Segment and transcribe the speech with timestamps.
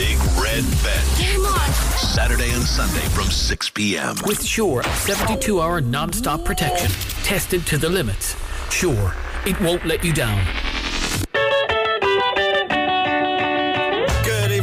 [0.00, 1.34] Big Red Bench.
[1.34, 1.70] Come on.
[1.98, 4.16] Saturday and Sunday from 6 p.m.
[4.24, 6.90] With Sure 72 hour non stop protection.
[7.22, 8.34] Tested to the limits.
[8.70, 10.42] Sure, it won't let you down.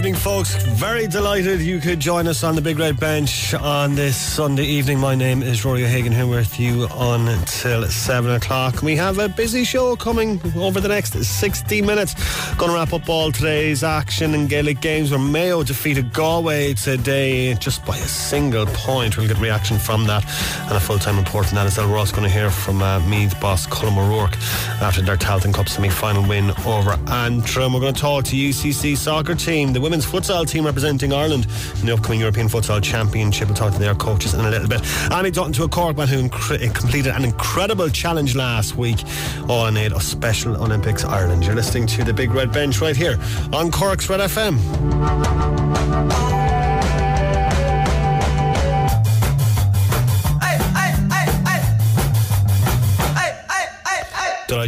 [0.07, 0.55] Evening, folks.
[0.63, 4.99] Very delighted you could join us on the Big Red Bench on this Sunday evening.
[4.99, 8.81] My name is Ruairi O'Hagan, here with you until 7 o'clock.
[8.81, 12.13] We have a busy show coming over the next 60 minutes.
[12.55, 17.53] Going to wrap up all today's action in Gaelic games where Mayo defeated Galway today
[17.55, 19.17] just by a single point.
[19.17, 20.23] We'll get reaction from that
[20.67, 21.91] and a full time report on that as well.
[21.91, 24.37] We're also going to hear from uh, Meath boss Colm O'Rourke
[24.81, 27.73] after their Tailteann Cup semi final win over Antrim.
[27.73, 31.47] We're going to talk to UCC soccer team, the women's futsal team representing Ireland
[31.79, 33.47] in the upcoming European Futsal Championship.
[33.47, 34.81] We'll talk to their coaches in a little bit.
[35.11, 39.03] Annie Dutton to a Corkman who incre- eh, completed an incredible challenge last week
[39.49, 41.45] on aid of Special Olympics Ireland.
[41.45, 43.17] You're listening to the Big Red Bench right here
[43.51, 44.57] on Cork's Red FM.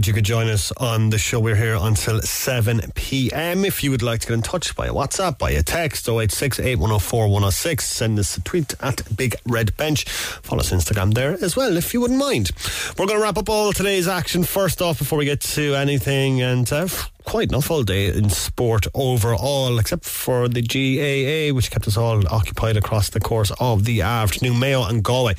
[0.09, 1.39] You could join us on the show.
[1.39, 3.63] We're here until 7 p.m.
[3.63, 7.27] If you would like to get in touch by WhatsApp, by a text, 086 8104
[7.27, 10.09] 106, send us a tweet at Big Red Bench.
[10.09, 12.49] Follow us Instagram there as well, if you wouldn't mind.
[12.97, 16.41] We're going to wrap up all today's action first off before we get to anything.
[16.41, 16.87] And uh,
[17.29, 22.27] quite enough all day in sport overall, except for the GAA, which kept us all
[22.27, 24.57] occupied across the course of the afternoon.
[24.57, 25.35] Mayo and Galway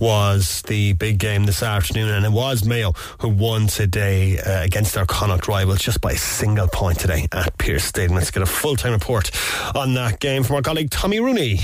[0.00, 4.94] was the big game this afternoon, and it was Mayo who won today uh, against
[4.94, 8.14] their Connacht rivals just by a single point today at Pearse Stadium.
[8.14, 9.30] Let's get a full time report
[9.76, 11.58] on that game from our colleague Tommy Rooney.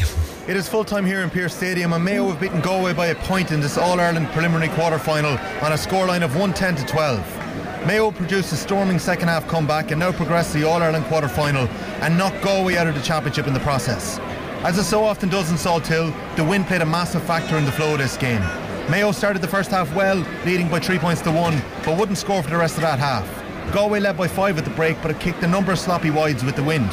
[0.47, 3.15] It is full time here in Pearse Stadium, and Mayo have beaten Galway by a
[3.15, 7.42] point in this All Ireland preliminary quarter final on a scoreline of 110 to 12.
[7.87, 11.27] Mayo produced a storming second half comeback and now progress to the All Ireland quarter
[11.27, 11.67] final
[12.01, 14.21] and knock Galway out of the championship in the process.
[14.63, 17.73] As it so often does in Salthill, the wind played a massive factor in the
[17.73, 18.41] flow of this game.
[18.89, 22.41] Mayo started the first half well, leading by three points to one, but wouldn't score
[22.41, 23.27] for the rest of that half.
[23.75, 26.45] Galway led by five at the break, but it kicked a number of sloppy wides
[26.45, 26.91] with the wind.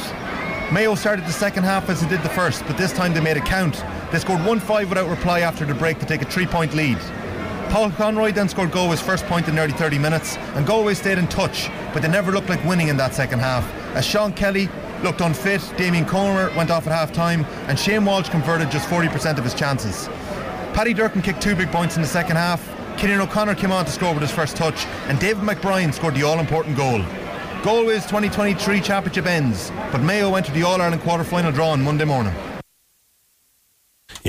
[0.72, 3.36] Mayo started the second half as it did the first, but this time they made
[3.36, 3.84] it count.
[4.10, 6.98] They scored 1 5 without reply after the break to take a three point lead.
[7.70, 11.28] Paul Conroy then scored Galway's first point in nearly 30 minutes, and Galway stayed in
[11.28, 13.64] touch, but they never looked like winning in that second half.
[13.94, 14.68] As Sean Kelly
[15.04, 19.38] looked unfit, Damien Comer went off at half time, and Shane Walsh converted just 40%
[19.38, 20.08] of his chances.
[20.74, 22.68] Paddy Durcan kicked two big points in the second half.
[22.96, 26.24] Cillian O'Connor came on to score with his first touch, and David McBrien scored the
[26.24, 27.04] all important goal.
[27.62, 32.04] Galway's 2023 championship ends, but Mayo to the All Ireland quarter final draw on Monday
[32.04, 32.34] morning.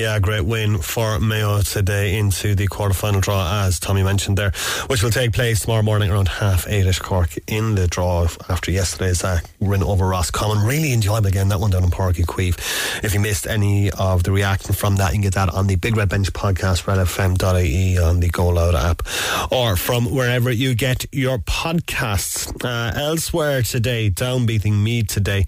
[0.02, 4.52] Yeah, great win for Mayo today into the quarter-final draw, as Tommy mentioned there,
[4.88, 9.24] which will take place tomorrow morning around half eight-ish Cork in the draw after yesterday's
[9.24, 10.66] uh, win over Roscommon.
[10.66, 13.04] Really enjoyable again, that one down in Páirc Uí Chaoimh.
[13.04, 15.76] If you missed any of the reaction from that, you can get that on the
[15.76, 19.04] Big Red Bench podcast, redfm.ie on the Go Loud app,
[19.52, 22.50] or from wherever you get your podcasts.
[22.66, 25.46] Uh, elsewhere today, down beating Meath today,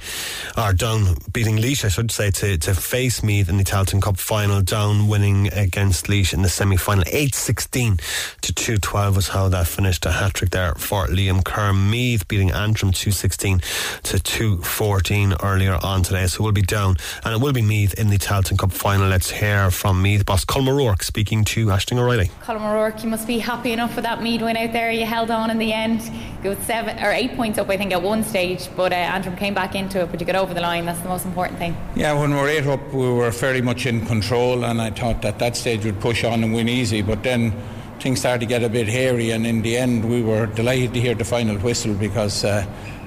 [0.56, 4.18] or down beating Laois, I should say, to, to face Meath in the Tailteann Cup
[4.18, 8.02] final down winning against Laois in the semi-final 8-16
[8.42, 10.06] to 2-12 was how that finished.
[10.06, 13.62] A hat-trick there for Liam Kerr Meath beating Antrim 2-16
[14.02, 16.28] to 2-14 earlier on today.
[16.28, 19.08] So we'll be down and it will be Meath in the Tailteann Cup final.
[19.08, 22.30] Let's hear from Meath boss Colm O'Rourke speaking to Ashling O'Reilly.
[22.42, 24.92] Colm O'Rourke you must be happy enough with that Meath win out there.
[24.92, 26.02] You held on in the end.
[26.44, 29.38] You got seven or eight points up I think at one stage but uh, Antrim
[29.38, 30.86] came back into it but you got over the line.
[30.86, 31.78] That's the most important thing.
[31.96, 35.24] Yeah, when we were eight up, we were very much in control, and I thought
[35.26, 37.02] at that stage we'd push on and win easy.
[37.02, 37.54] But then
[38.00, 41.02] things started to get a bit hairy, and in the end, we were delighted to
[41.02, 42.66] hear the final whistle because uh,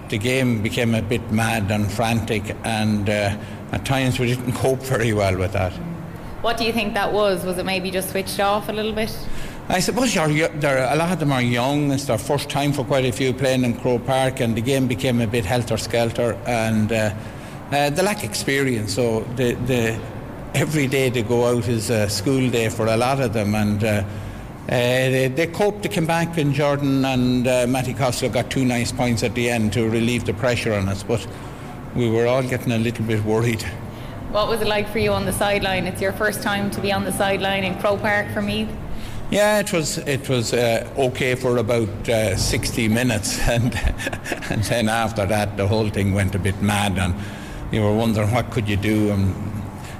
[0.08, 3.36] the game became a bit mad and frantic, and uh,
[3.72, 5.72] at times we didn't cope very well with that.
[6.42, 9.10] what do you think that was was it maybe just switched off a little bit
[9.68, 11.90] I suppose you're, yo- they're, a lot of them are young.
[11.90, 14.86] It's their first time for quite a few playing in Croke Park, and the game
[14.86, 17.12] became a bit helter skelter, and uh,
[17.72, 18.94] uh, they lack experience.
[18.94, 19.98] So the, the
[20.62, 23.84] every day to go out is a school day for a lot of them, and
[23.84, 24.04] uh, uh,
[24.68, 25.82] they, they coped.
[25.82, 29.50] They came back, and Jordan and uh, Matty Costello got two nice points at the
[29.50, 31.02] end to relieve the pressure on us.
[31.02, 31.26] But
[31.94, 33.62] we were all getting a little bit worried.
[34.32, 36.92] what was it like for you on the sideline it's your first time to be
[36.92, 38.66] on the sideline in Croke Park for me.
[39.30, 43.74] Yeah, it was it was uh, okay for about uh, 60 minutes, and
[44.50, 47.14] and then after that the whole thing went a bit mad, and
[47.72, 49.55] you were wondering what could you do, and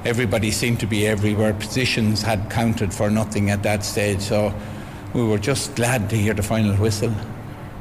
[0.07, 1.53] everybody seemed to be everywhere.
[1.53, 4.55] Positions had counted for nothing at that stage, so
[5.13, 7.13] we were just glad to hear the final whistle.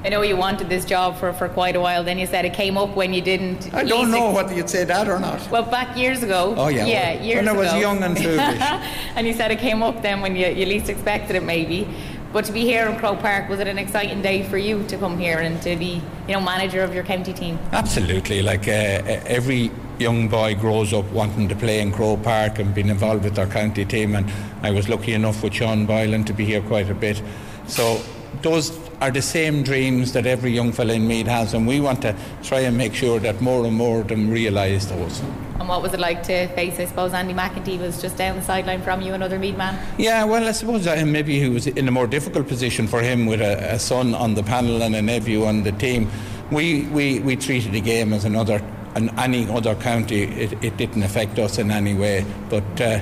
[0.04, 2.04] I know you wanted this job for, for quite a while.
[2.04, 3.74] Then you said it came up when you didn't.
[3.74, 5.50] I don't know whether you'd say that or not.
[5.50, 6.54] Well, back years ago.
[6.58, 7.80] Oh, yeah, Yeah, well, years when I was ago.
[7.80, 8.40] young and foolish.
[9.16, 11.88] and you said it came up then when you, you least expected it, maybe.
[12.34, 14.98] But to be here in Croke Park, was it an exciting day for you to
[14.98, 17.58] come here and to be, you know, manager of your county team?
[17.72, 18.44] Absolutely.
[18.44, 22.90] Like uh, every young boy grows up wanting to play in Croke Park and being
[22.90, 24.16] involved with our county team.
[24.16, 24.32] And
[24.62, 27.22] I was lucky enough with Sean Boylan to be here quite a bit.
[27.68, 28.02] So
[28.42, 32.02] those are the same dreams that every young fella in Meath has, and we want
[32.04, 35.22] to try and make sure that more and more of them realise those.
[35.60, 38.44] And what was it like to face, I suppose, Andy McEntee was just down the
[38.44, 39.80] sideline from you, another Meath man?
[39.98, 43.26] Yeah, well, I suppose uh, maybe he was in a more difficult position for him
[43.26, 46.10] with a, a son on the panel and a nephew on the team.
[46.52, 48.62] We, we, we treated the game as another,
[48.96, 50.24] an, any other county.
[50.24, 52.26] It, it didn't affect us in any way.
[52.50, 53.02] But uh,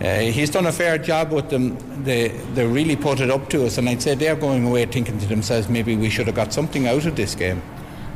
[0.00, 1.76] uh, he's done a fair job with them.
[2.02, 5.18] They, they really put it up to us, and I'd say they're going away thinking
[5.18, 7.62] to themselves, maybe we should have got something out of this game.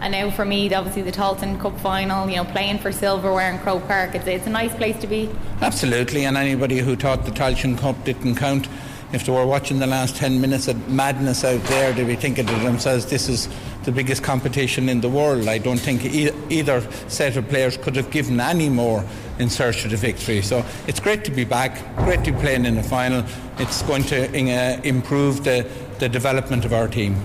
[0.01, 3.59] And now for me, obviously the Tailteann Cup final, you know, playing for silverware in
[3.59, 5.29] Croke Park, it's, it's a nice place to be.
[5.61, 8.69] Absolutely, and anybody who thought the Tailteann Cup didn't count,
[9.13, 12.47] if they were watching the last 10 minutes of madness out there, they'd be thinking
[12.47, 13.49] to themselves, this is
[13.85, 15.49] the biggest competition in the world.
[15.49, 19.05] I don't think e- either set of players could have given any more
[19.39, 20.43] in search of the victory.
[20.43, 23.25] So it's great to be back, great to be playing in the final.
[23.59, 25.67] It's going to uh, improve the,
[26.01, 27.17] the development of our team.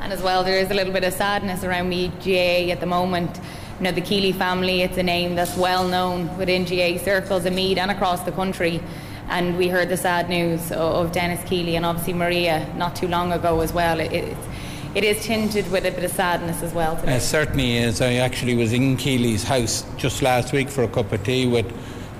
[0.00, 2.86] And as well, there is a little bit of sadness around Meath GA at the
[2.86, 3.40] moment.
[3.78, 7.56] You know, the Keeley family, it's a name that's well known within GA circles in
[7.56, 8.80] Meath and across the country.
[9.28, 13.32] And we heard the sad news of, Dennis Keeley and obviously Maria not too long
[13.32, 14.00] ago as well.
[14.00, 14.36] It, it,
[14.94, 17.16] it is tinted with a bit of sadness as well today.
[17.16, 18.00] It certainly is.
[18.00, 21.66] I actually was in Keeley's house just last week for a cup of tea with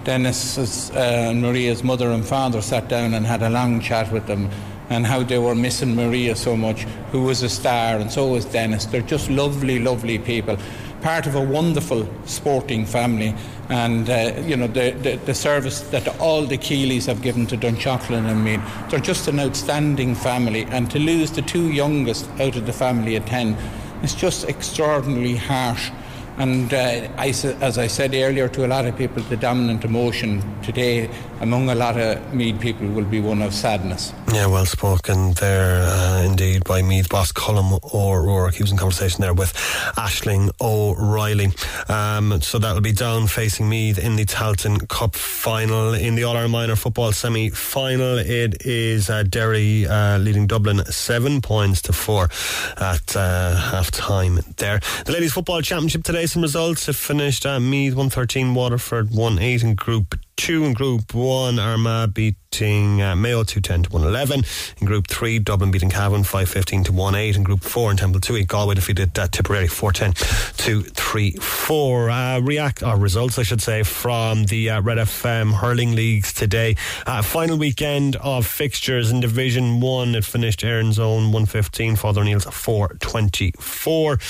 [0.04, 2.60] Dennis's uh, and Maria's mother and father.
[2.60, 4.50] Sat down and had a long chat with them,
[4.90, 8.44] and how they were missing Maria so much, who was a star, and so was
[8.44, 8.86] Dennis.
[8.86, 10.58] They're just lovely, lovely people.
[11.04, 13.34] Part of a wonderful sporting family,
[13.68, 17.58] and uh, you know the, the, the service that all the Keeleys have given to
[17.58, 18.62] Dunshaughlin and Meath.
[18.88, 23.16] They're just an outstanding family, and to lose the two youngest out of the family
[23.16, 23.54] at ten,
[24.02, 25.90] it's just extraordinarily harsh.
[26.38, 27.28] And uh, I,
[27.60, 31.10] as I said earlier to a lot of people, the dominant emotion today
[31.44, 34.14] among a lot of Meath people will be one of sadness.
[34.32, 38.54] Yeah, well spoken there uh, indeed by Meath boss Colm O'Rourke.
[38.54, 39.52] He was in conversation there with
[39.96, 41.52] Ashling O'Reilly.
[41.88, 45.92] Um, so that'll be down facing Meath in the Tailteann Cup final.
[45.92, 50.82] In the All Ireland Minor Football semi final, it is uh, Derry uh, leading Dublin
[50.86, 52.30] seven points to four
[52.78, 54.80] at uh, half time there.
[55.04, 56.86] The Ladies Football Championship today, some results.
[56.86, 61.58] have finished at Meath 113, Waterford 1 8 in Group 2 in Group 1.
[61.58, 62.12] Armagh
[62.54, 64.44] beating uh, Mayo 210 to 111.
[64.80, 67.36] In Group 3, Dublin beating Cavan 515 to 1 8.
[67.36, 72.10] In Group 4, in Temple 2 Galway defeated uh, Tipperary 410 to 3 4.
[72.10, 76.76] Uh, react, or results, I should say, from the uh, Red FM hurling leagues today.
[77.06, 80.14] Uh, final weekend of fixtures in Division 1.
[80.14, 84.12] It finished Erin's Own 115, Father O'Neill's 424.
[84.14, 84.20] It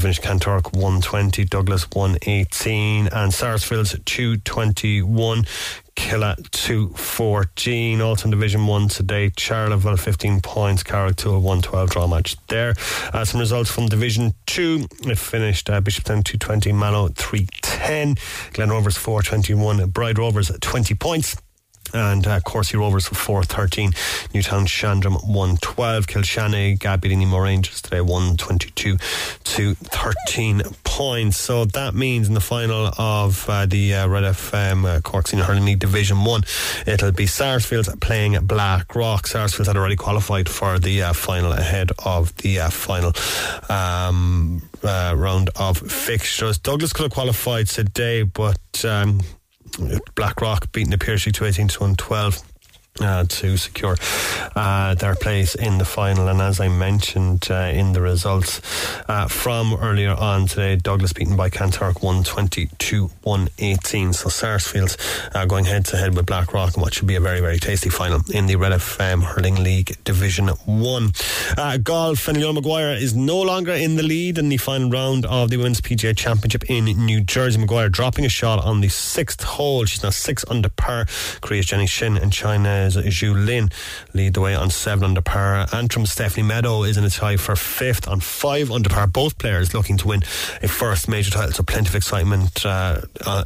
[0.00, 5.46] finished Kanturk 120, Douglas 118, and Sarsfield's 221.
[6.00, 8.00] Killeagh 214.
[8.00, 12.74] Also in Division 1 today, Charleville 15 points, Carrick 2 112 draw match there.
[13.12, 14.86] Uh, some results from Division 2.
[15.04, 18.16] It finished uh, Bishopstown 220, Mallow 310,
[18.54, 21.36] Glen Rovers 421, Bride Rovers 20 points
[21.92, 23.92] and uh, Courcey Rovers 413,
[24.34, 28.96] Newtown Shandrum 112, Kilshannig uh, beating Nemo Rangers today 122
[29.44, 31.36] to 13 points.
[31.36, 35.44] So that means in the final of uh, the uh, Red FM uh, Cork Senior
[35.44, 36.42] Hurling League Division 1,
[36.86, 39.26] it'll be Sarsfields playing Black Rock.
[39.26, 43.12] Sarsfields had already qualified for the uh, final ahead of the uh, final
[43.68, 46.58] um, uh, round of fixtures.
[46.58, 48.84] Douglas could have qualified today, but.
[48.84, 49.20] Um,
[50.14, 52.49] Blackrock beating the Piercy to 18 to 112.
[52.98, 53.96] Uh, to secure
[54.56, 56.28] uh, their place in the final.
[56.28, 58.60] And as I mentioned uh, in the results
[59.08, 64.12] uh, from earlier on today, Douglas beaten by Kanturk 120 to 118.
[64.12, 64.98] So Sarsfield
[65.34, 67.88] uh, going head to head with Blackrock in what should be a very, very tasty
[67.88, 71.12] final in the Red FM Hurling League Division 1.
[71.56, 75.48] Uh, golf, Fenelon Maguire is no longer in the lead in the final round of
[75.48, 77.58] the Women's PGA Championship in New Jersey.
[77.58, 79.86] Maguire dropping a shot on the sixth hole.
[79.86, 81.06] She's now six under par.
[81.40, 82.30] Korea's Jenny Shin and
[82.80, 83.68] China's Zhu Lin
[84.14, 85.66] lead the way on seven under par.
[85.72, 89.06] Antrim Stephanie Meadow is in a tie for fifth on five under par.
[89.06, 90.22] Both players looking to win
[90.62, 93.02] a first major title, so plenty of excitement uh,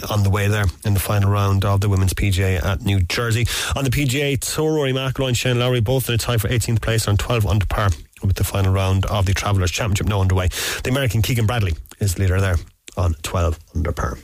[0.09, 3.47] on the way there in the final round of the Women's PGA at New Jersey.
[3.75, 6.81] On the PGA Tour, Rory McIlroy and Shane Lowry both in a tie for 18th
[6.81, 7.91] place on 12 under par
[8.23, 10.49] with the final round of the Travellers Championship now underway.
[10.85, 12.57] The American Keegan Bradley is leader there
[12.97, 14.19] on 12 under par.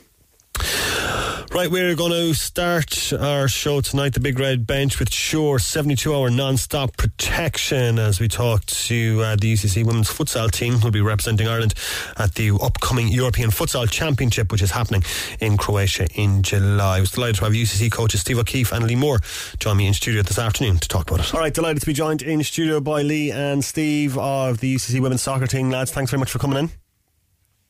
[1.53, 6.15] Right, we're going to start our show tonight, the Big Red Bench, with Sure 72
[6.15, 10.91] hour non stop protection as we talk to uh, the UCC women's futsal team who'll
[10.91, 11.73] be representing Ireland
[12.17, 15.03] at the upcoming European Futsal Championship, which is happening
[15.41, 16.97] in Croatia in July.
[16.97, 19.19] I was delighted to have UCC coaches Steve O'Keeffe and Lee Moore
[19.59, 21.33] join me in studio this afternoon to talk about it.
[21.33, 25.01] All right, delighted to be joined in studio by Lee and Steve of the UCC
[25.01, 25.69] women's soccer team.
[25.69, 26.80] Lads, thanks very much for coming in.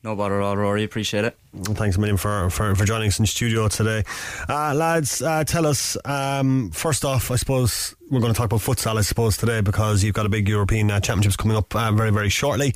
[0.03, 0.84] No bother at all, Ruairi.
[0.84, 1.38] Appreciate it.
[1.53, 4.03] Thanks a million for, for, for joining us in studio today.
[4.50, 8.62] Uh, lads, uh, tell us, um, first off, I suppose we're going to talk about
[8.62, 11.91] futsal, I suppose, today because you've got a big European uh, Championships coming up uh,
[11.91, 12.74] very, very shortly.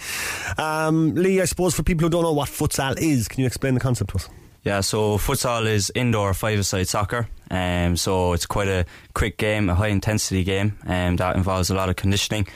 [0.60, 3.74] Um, Lee, I suppose for people who don't know what futsal is, can you explain
[3.74, 4.30] the concept to us?
[4.64, 7.28] Yeah, so futsal is indoor five-a-side soccer.
[7.52, 11.70] Um, so it's quite a quick game, a high intensity game, and um, that involves
[11.70, 12.48] a lot of conditioning.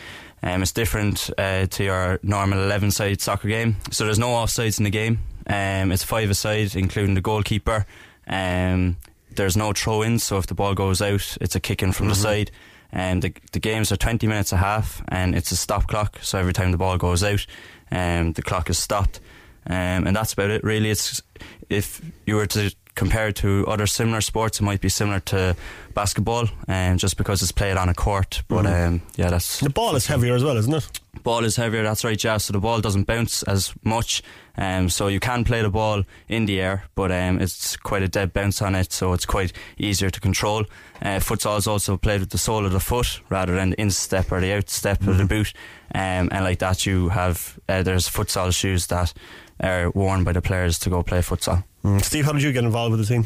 [0.41, 3.77] Um, it's different uh, to your normal 11 side soccer game.
[3.91, 5.19] So there's no offsides in the game.
[5.47, 7.85] Um, it's five aside, including the goalkeeper.
[8.27, 8.97] Um,
[9.31, 12.05] there's no throw ins, so if the ball goes out, it's a kick in from
[12.05, 12.11] mm-hmm.
[12.11, 12.51] the side.
[12.91, 16.19] And um, the, the games are 20 minutes a half, and it's a stop clock.
[16.21, 17.45] So every time the ball goes out,
[17.91, 19.19] um, the clock is stopped.
[19.67, 20.89] Um, and that's about it, really.
[20.89, 21.21] It's
[21.69, 25.55] if you were to compared to other similar sports, it might be similar to
[25.93, 28.43] basketball, um, just because it's played on a court.
[28.49, 28.87] But mm.
[28.87, 30.99] um, yeah, that's the ball is heavier as well, isn't it?
[31.23, 31.81] Ball is heavier.
[31.81, 32.37] That's right, yeah.
[32.37, 34.21] So the ball doesn't bounce as much.
[34.57, 38.09] Um, so you can play the ball in the air, but um, it's quite a
[38.09, 40.65] dead bounce on it, so it's quite easier to control.
[41.01, 44.29] Uh, futsal is also played with the sole of the foot rather than the instep
[44.33, 45.11] or the outstep mm-hmm.
[45.11, 45.43] of the mm-hmm.
[45.43, 45.53] boot,
[45.95, 49.13] um, and like that you have uh, there's futsal shoes that
[49.59, 51.63] are worn by the players to go play futsal.
[51.83, 52.03] Mm.
[52.03, 53.25] Steve, how did you get involved with the team?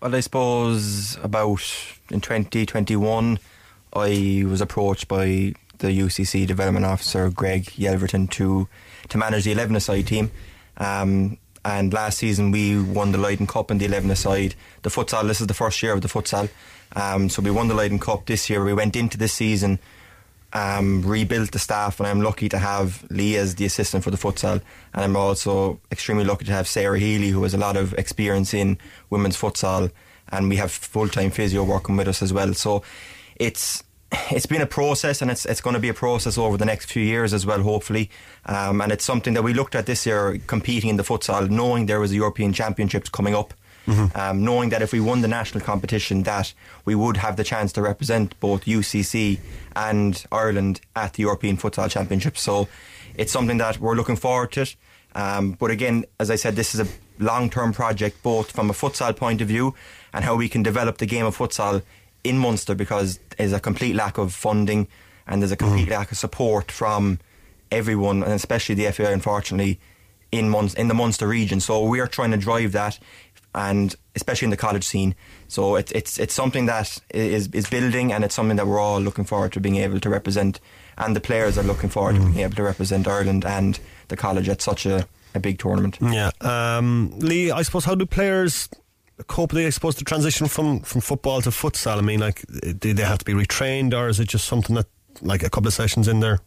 [0.00, 1.62] Well, I suppose about
[2.10, 3.38] in 2021,
[3.94, 8.68] I was approached by the UCC development officer Greg Yelverton to
[9.08, 10.30] to manage the 11 side team.
[10.78, 14.54] Um, and last season we won the Leyden Cup in the 11 side.
[14.82, 16.48] The futsal, this is the first year of the futsal.
[16.96, 18.64] Um, so we won the Leyden Cup this year.
[18.64, 19.78] We went into this season
[20.52, 24.16] um, rebuilt the staff, and I'm lucky to have Lee as the assistant for the
[24.16, 24.60] futsal.
[24.94, 28.52] And I'm also extremely lucky to have Sarah Healy, who has a lot of experience
[28.52, 28.78] in
[29.10, 29.90] women's futsal,
[30.30, 32.52] and we have full time physio working with us as well.
[32.54, 32.82] So
[33.36, 33.82] it's
[34.30, 36.90] it's been a process, and it's it's going to be a process over the next
[36.92, 38.10] few years as well, hopefully.
[38.46, 41.86] Um, and it's something that we looked at this year, competing in the futsal, knowing
[41.86, 43.54] there was a European Championships coming up.
[43.86, 44.16] Mm-hmm.
[44.16, 47.72] Um, knowing that if we won the national competition, that we would have the chance
[47.72, 49.40] to represent both UCC
[49.74, 52.38] and Ireland at the European Futsal Championship.
[52.38, 52.68] So
[53.16, 54.66] it's something that we're looking forward to.
[55.14, 56.86] Um, but again, as I said, this is a
[57.18, 59.74] long-term project, both from a futsal point of view
[60.12, 61.82] and how we can develop the game of futsal
[62.24, 64.86] in Munster, because there's a complete lack of funding
[65.26, 65.92] and there's a complete mm.
[65.92, 67.18] lack of support from
[67.70, 69.80] everyone, and especially the FA, unfortunately,
[70.30, 71.60] in Mun- in the Munster region.
[71.60, 72.98] So we are trying to drive that
[73.54, 75.14] and especially in the college scene.
[75.48, 79.00] So it's it's it's something that is is building, and it's something that we're all
[79.00, 80.60] looking forward to being able to represent,
[80.96, 82.20] and the players are looking forward mm.
[82.20, 83.78] to being able to represent Ireland and
[84.08, 85.98] the college at such a, a big tournament.
[86.00, 88.68] Yeah, um, Lee, I suppose how do players
[89.26, 89.52] cope?
[89.52, 91.98] They I suppose the transition from from football to futsal.
[91.98, 92.44] I mean, like,
[92.78, 94.86] do they have to be retrained, or is it just something that
[95.20, 96.40] like a couple of sessions in there?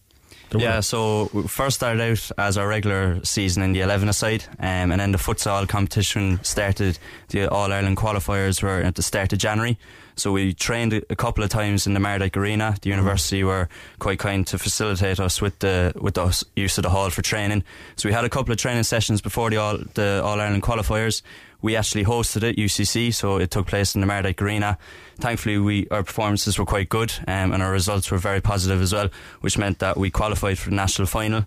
[0.53, 4.91] Yeah, so we first started out as our regular season in the 11 aside, um,
[4.91, 6.97] and then the futsal competition started.
[7.29, 9.77] The All Ireland qualifiers were at the start of January.
[10.17, 12.75] So we trained a couple of times in the Mardyke Arena.
[12.81, 13.47] The university mm.
[13.47, 17.21] were quite kind to facilitate us with the with the use of the hall for
[17.21, 17.63] training.
[17.97, 21.21] So we had a couple of training sessions before the All the All Ireland qualifiers.
[21.65, 24.77] We actually hosted it UCC, so it took place in the Mardyke Arena.
[25.17, 28.93] Thankfully, we our performances were quite good, um, and our results were very positive as
[28.93, 29.09] well,
[29.41, 31.45] which meant that we qualified for the national final.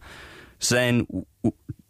[0.58, 1.24] So then.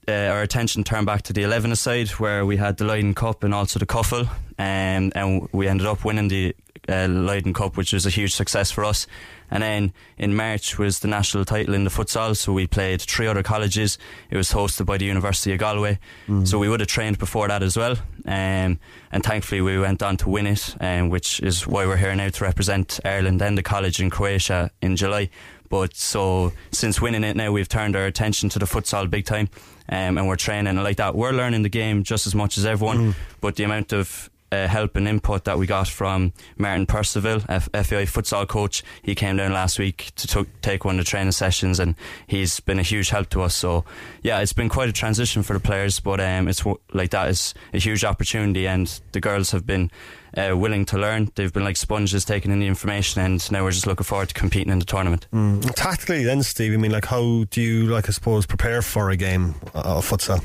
[0.07, 3.45] Uh, our attention turned back to the 11 side where we had the Leyden Cup
[3.45, 4.21] and also the Cuffle
[4.59, 6.57] um, and we ended up winning the
[6.89, 9.07] uh, Leyden Cup, which was a huge success for us.
[9.51, 13.27] And then in March was the national title in the futsal, so we played three
[13.27, 13.99] other colleges.
[14.31, 16.47] It was hosted by the University of Galway, mm.
[16.47, 17.97] so we would have trained before that as well.
[18.25, 18.79] Um,
[19.11, 22.29] and thankfully, we went on to win it, um, which is why we're here now
[22.29, 25.31] to represent Ireland and the college in Croatia in July.
[25.69, 29.49] But so since winning it now, we've turned our attention to the futsal big time,
[29.89, 31.15] um, and we're training like that.
[31.15, 33.15] We're learning the game just as much as everyone, mm.
[33.41, 37.69] but the amount of uh, help and input that we got from Martin Percival, F-
[37.73, 38.83] FAI futsal coach.
[39.03, 41.95] He came down last week to t- take one of the training sessions, and
[42.27, 43.55] he's been a huge help to us.
[43.55, 43.85] So,
[44.23, 47.29] yeah, it's been quite a transition for the players, but um, it's w- like that
[47.29, 49.91] is a huge opportunity, and the girls have been
[50.37, 51.31] uh, willing to learn.
[51.35, 54.35] They've been like sponges taking in the information, and now we're just looking forward to
[54.35, 55.27] competing in the tournament.
[55.33, 55.75] Mm.
[55.75, 59.17] Tactically, then, Steve, I mean, like, how do you, like, I suppose, prepare for a
[59.17, 60.43] game of futsal?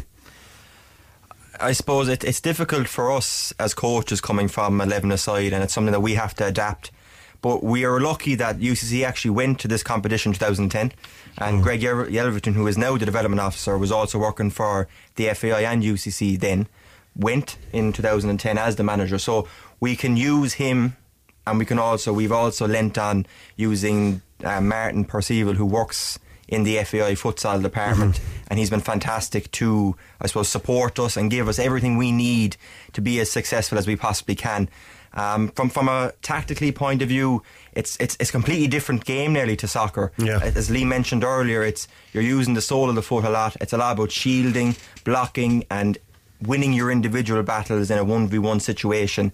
[1.64, 5.74] I suppose it, it's difficult for us as coaches coming from 11 aside, and it's
[5.74, 6.92] something that we have to adapt.
[7.42, 10.92] But we are lucky that UCC actually went to this competition in 2010,
[11.38, 11.64] and mm.
[11.64, 15.84] Greg Yelverton, who is now the development officer, was also working for the FAI and
[15.84, 16.68] UCC then,
[17.16, 19.18] went in 2010 as the manager.
[19.18, 19.48] So
[19.80, 20.98] we can use him,
[21.48, 26.64] and we can also we've also lent on using uh, Martin Percival, who works in
[26.64, 28.44] the FAI futsal department, mm-hmm.
[28.48, 32.58] and he's been fantastic to, I suppose, support us and give us everything we need
[32.94, 34.70] to be as successful as we possibly can.
[35.16, 39.34] Um, from from a tactically point of view, it's it's it's a completely different game
[39.34, 40.12] nearly to soccer.
[40.18, 40.40] Yeah.
[40.42, 43.56] As Lee mentioned earlier, it's you're using the sole of the foot a lot.
[43.62, 45.98] It's a lot about shielding, blocking, and
[46.42, 49.32] winning your individual battles in a one v one situation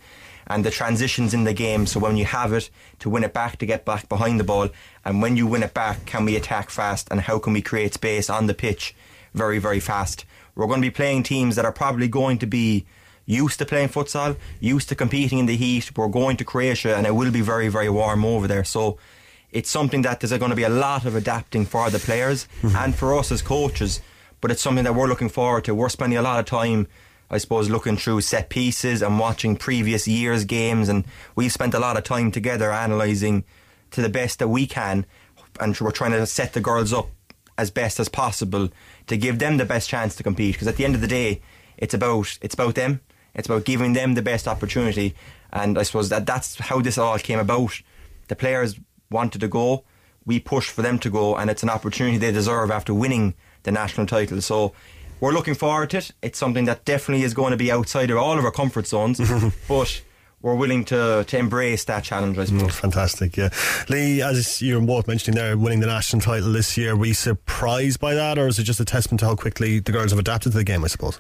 [0.49, 1.85] and the transitions in the game.
[1.85, 4.69] So when you have it, to win it back, to get back behind the ball,
[5.05, 7.93] and when you win it back, can we attack fast and how can we create
[7.93, 8.95] space on the pitch
[9.33, 10.25] very, very fast?
[10.55, 12.85] We're going to be playing teams that are probably going to be
[13.25, 15.95] used to playing futsal, used to competing in the heat.
[15.95, 18.63] We're going to Croatia and it will be very, very warm over there.
[18.63, 18.97] So
[19.51, 22.75] it's something that there's going to be a lot of adapting for the players mm-hmm.
[22.75, 24.01] and for us as coaches.
[24.41, 25.75] But it's something that we're looking forward to.
[25.75, 26.87] We're spending a lot of time
[27.31, 30.89] I suppose, looking through set pieces and watching previous years' games.
[30.89, 31.05] And
[31.35, 33.43] we've spent a lot of time together analysing
[33.91, 35.05] to the best that we can.
[35.59, 37.09] And we're trying to set the girls up
[37.57, 38.69] as best as possible
[39.07, 40.55] to give them the best chance to compete.
[40.55, 41.41] Because at the end of the day,
[41.77, 43.01] it's about it's about them.
[43.35, 45.15] It's about giving them the best opportunity.
[45.51, 47.81] And I suppose that that's how this all came about.
[48.27, 49.83] The players wanted to go.
[50.25, 53.33] We pushed for them to go, and it's an opportunity they deserve after winning
[53.63, 54.41] the national title.
[54.41, 54.73] So
[55.19, 56.11] we're looking forward to it.
[56.21, 59.19] It's something that definitely is going to be outside of all of our comfort zones,
[59.67, 60.01] but
[60.41, 62.63] we're willing to, to embrace that challenge, I suppose.
[62.63, 63.49] Mm, fantastic, yeah.
[63.89, 67.99] Lee, as you're both mentioning there, winning the national title this year, were you surprised
[67.99, 70.53] by that, or is it just a testament to how quickly the girls have adapted
[70.53, 71.19] to the game, I suppose?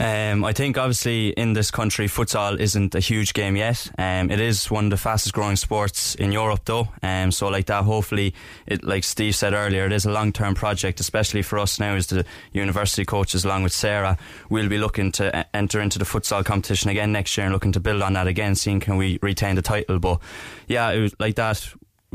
[0.00, 3.90] Um, I think obviously in this country, futsal isn't a huge game yet.
[3.98, 6.88] Um, it is one of the fastest growing sports in Europe, though.
[7.02, 8.32] Um, so like that, hopefully,
[8.66, 11.96] it like Steve said earlier, it is a long term project, especially for us now
[11.96, 14.16] as the university coaches, along with Sarah.
[14.48, 17.80] We'll be looking to enter into the futsal competition again next year and looking to
[17.80, 19.98] build on that again, seeing can we retain the title.
[19.98, 20.20] But
[20.66, 21.74] yeah, it was like that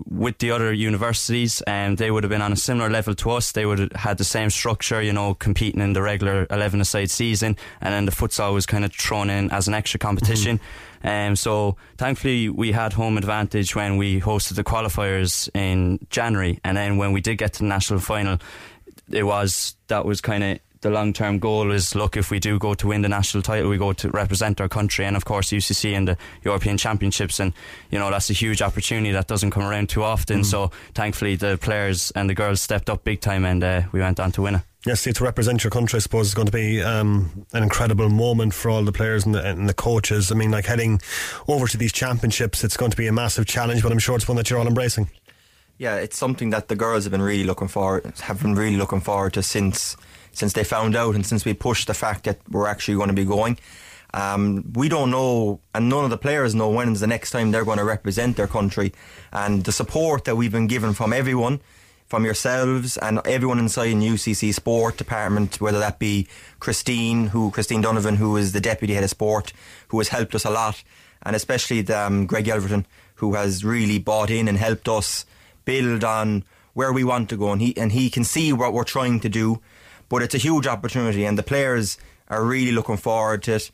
[0.09, 3.51] with the other universities, um, they would have been on a similar level to us.
[3.51, 7.09] They would have had the same structure, you know, competing in the regular 11 aside
[7.09, 10.59] season, and then the futsal was kind of thrown in as an extra competition.
[11.03, 11.07] Mm-hmm.
[11.07, 16.75] Um, so thankfully, we had home advantage when we hosted the qualifiers in January, and
[16.75, 18.39] then when we did get to the national final,
[19.11, 22.59] it was that was kind of the long term goal is look if we do
[22.59, 25.49] go to win the national title we go to represent our country and of course
[25.49, 27.53] UCC in the European Championships and
[27.89, 30.45] you know that's a huge opportunity that doesn't come around too often mm.
[30.45, 34.19] so thankfully the players and the girls stepped up big time and uh, we went
[34.19, 36.51] on to win it Yes, see, to represent your country, I suppose, is going to
[36.51, 40.31] be um, an incredible moment for all the players and the, and the, coaches.
[40.31, 41.01] I mean, like heading
[41.47, 44.27] over to these championships, it's going to be a massive challenge, but I'm sure it's
[44.27, 45.09] one that you're all embracing.
[45.79, 49.01] Yeah, it's something that the girls have been really looking forward, have been really looking
[49.01, 49.97] forward to since
[50.37, 53.13] since they found out and since we pushed the fact that we're actually going to
[53.13, 53.57] be going.
[54.13, 57.65] Um, we don't know, and none of the players know when's the next time they're
[57.65, 58.93] going to represent their country.
[59.33, 61.59] And the support that we've been given from everyone,
[62.07, 66.27] from yourselves and everyone inside in UCC Sport Department, whether that be
[66.59, 69.51] Christine, who Christine Donovan, who is the deputy head of sport,
[69.89, 70.81] who has helped us a lot,
[71.23, 75.25] and especially the, um, Greg Yelverton, who has really bought in and helped us
[75.65, 78.83] build on where we want to go, and he and he can see what we're
[78.83, 79.61] trying to do
[80.09, 83.71] but it's a huge opportunity, and the players are really looking forward to it.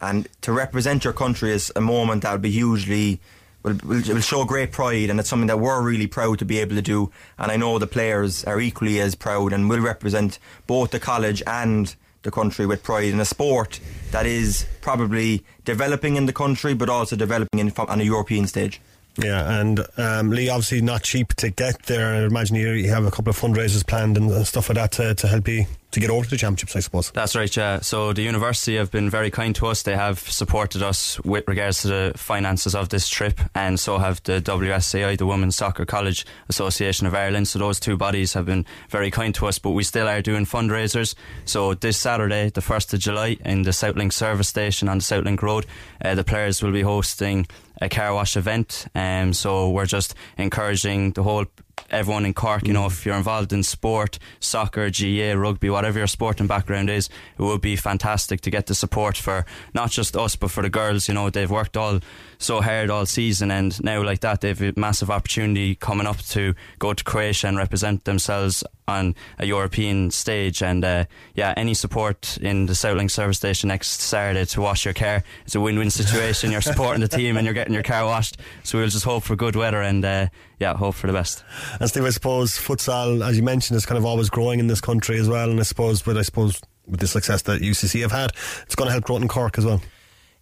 [0.00, 3.20] And to represent your country is a moment that will be hugely
[3.62, 6.58] will, will, will show great pride, and it's something that we're really proud to be
[6.58, 7.10] able to do.
[7.38, 11.42] And I know the players are equally as proud and will represent both the college
[11.46, 13.80] and the country with pride in a sport
[14.12, 18.80] that is probably developing in the country, but also developing in, on a European stage.
[19.18, 22.14] Yeah, and um, Lee, obviously not cheap to get there.
[22.14, 25.14] I imagine you, have a couple of fundraisers planned and, and stuff like that to,
[25.14, 27.10] to help you to get over to the championships, I suppose.
[27.10, 27.80] That's right, yeah.
[27.80, 29.82] So the university have been very kind to us.
[29.82, 34.22] They have supported us with regards to the finances of this trip, and so have
[34.22, 37.48] the WSAI, the Women's Soccer College Association of Ireland.
[37.48, 40.46] So those two bodies have been very kind to us, but we still are doing
[40.46, 41.14] fundraisers.
[41.44, 45.42] So this Saturday, the 1st of July, in the Southlink service station on the Southlink
[45.42, 45.66] Road,
[46.02, 47.46] uh, the players will be hosting
[47.80, 48.86] a car wash event.
[48.94, 51.46] Um, so we're just encouraging the whole
[51.90, 56.06] everyone in Cork, you know, if you're involved in sport, soccer, GA, rugby, whatever your
[56.06, 57.08] sporting background is,
[57.38, 60.70] it would be fantastic to get the support for not just us, but for the
[60.70, 61.08] girls.
[61.08, 62.00] You know, they've worked all
[62.38, 66.54] so hard all season, and now like that, they've a massive opportunity coming up to
[66.78, 70.62] go to Croatia and represent themselves on a European stage.
[70.62, 71.04] And uh,
[71.34, 75.54] yeah, any support in the Southlink service station next Saturday to wash your car, it's
[75.54, 76.50] a win-win situation.
[76.50, 78.38] you're supporting the team and you're getting your car washed.
[78.64, 80.26] So we'll just hope for good weather and uh,
[80.62, 81.42] yeah, hope for the best.
[81.80, 84.80] And Steve, I suppose futsal, as you mentioned, is kind of always growing in this
[84.80, 85.50] country as well.
[85.50, 88.86] And I suppose, but I suppose with the success that UCC have had, it's going
[88.86, 89.82] to help grow in Cork as well.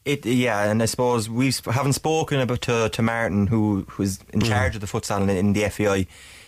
[0.05, 4.41] It yeah, and I suppose we haven't spoken about to, to Martin, who who's in
[4.41, 4.49] mm.
[4.49, 6.07] charge of the futsal in, in the FAI.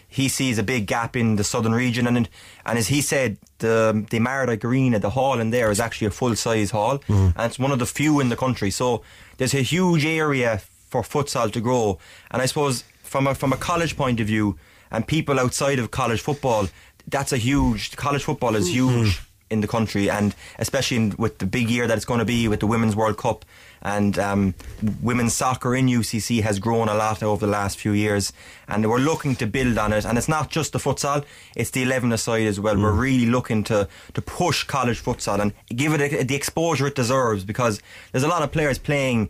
[0.08, 2.28] He sees a big gap in the southern region, and
[2.66, 6.08] and as he said, the um, the Mardyke Arena, the hall in there is actually
[6.08, 7.32] a full size hall, mm.
[7.36, 8.70] and it's one of the few in the country.
[8.70, 9.02] So
[9.36, 11.98] there's a huge area for futsal to grow,
[12.30, 14.58] and I suppose from a from a college point of view,
[14.90, 16.66] and people outside of college football,
[17.06, 19.20] that's a huge college football is huge
[19.50, 22.48] in the country, and especially in, with the big year that it's going to be
[22.48, 23.44] with the Women's World Cup
[23.82, 24.54] and um,
[25.02, 28.32] women's soccer in UCC has grown a lot over the last few years,
[28.66, 30.06] and we're looking to build on it.
[30.06, 32.78] And it's not just the futsal; it's the 11 aside as well.
[32.78, 36.94] We're really looking to to push college futsal and give it a, the exposure it
[36.94, 39.28] deserves because there's a lot of players playing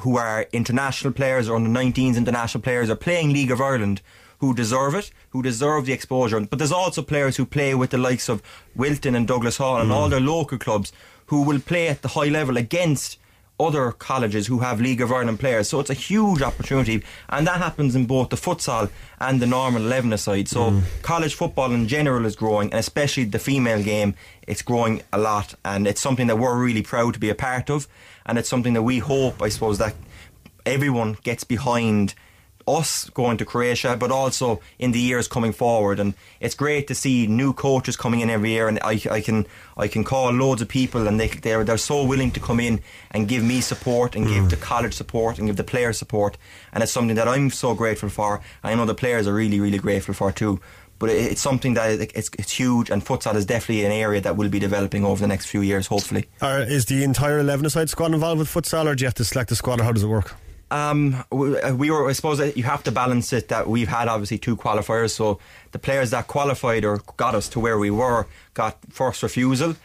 [0.00, 4.02] who are international players or under 19s international players or playing League of Ireland
[4.38, 6.40] who deserve it, who deserve the exposure.
[6.40, 8.42] But there's also players who play with the likes of
[8.74, 10.10] Wilton and Douglas Hall and all mm.
[10.10, 10.92] their local clubs
[11.26, 13.18] who will play at the high level against
[13.58, 15.68] other colleges who have League of Ireland players.
[15.68, 19.82] So it's a huge opportunity, and that happens in both the futsal and the normal
[19.82, 20.48] 11 side.
[20.48, 20.82] So mm.
[21.02, 24.14] college football in general is growing, and especially the female game,
[24.46, 27.70] it's growing a lot, and it's something that we're really proud to be a part
[27.70, 27.88] of,
[28.26, 29.94] and it's something that we hope, I suppose, that
[30.66, 32.14] everyone gets behind
[32.68, 36.00] us going to Croatia, but also in the years coming forward.
[36.00, 38.68] And it's great to see new coaches coming in every year.
[38.68, 42.04] And I, I can I can call loads of people, and they they're they're so
[42.04, 42.80] willing to come in
[43.12, 44.50] and give me support and give mm.
[44.50, 46.36] the college support and give the players support.
[46.72, 48.40] And it's something that I'm so grateful for.
[48.64, 50.60] I know the players are really really grateful for too.
[50.98, 54.20] But it- it's something that it- it's, it's huge, and futsal is definitely an area
[54.22, 56.26] that will be developing over the next few years, hopefully.
[56.40, 59.24] Or is the entire 11 side squad involved with futsal, or do you have to
[59.24, 60.34] select a squad, or how does it work?
[60.70, 62.08] Um, we, uh, were.
[62.08, 63.48] I suppose you have to balance it.
[63.48, 65.38] That we've had obviously two qualifiers, so
[65.70, 69.76] the players that qualified or got us to where we were got first refusal.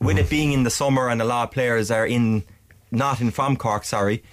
[0.00, 2.42] With it being in the summer and a lot of players are in,
[2.90, 3.84] not in from Cork.
[3.84, 4.24] Sorry,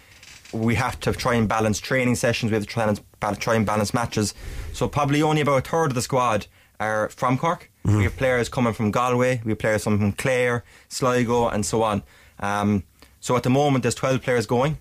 [0.54, 2.52] we have to try and balance training sessions.
[2.52, 4.34] We have to try and try and balance matches.
[4.74, 6.48] So probably only about a third of the squad
[6.80, 7.70] are from Cork.
[7.86, 7.98] Mm-hmm.
[7.98, 9.42] We have players coming from Galway.
[9.44, 12.04] We have players from Clare, Sligo, and so on.
[12.40, 12.84] Um,
[13.20, 14.78] so at the moment, there's 12 players going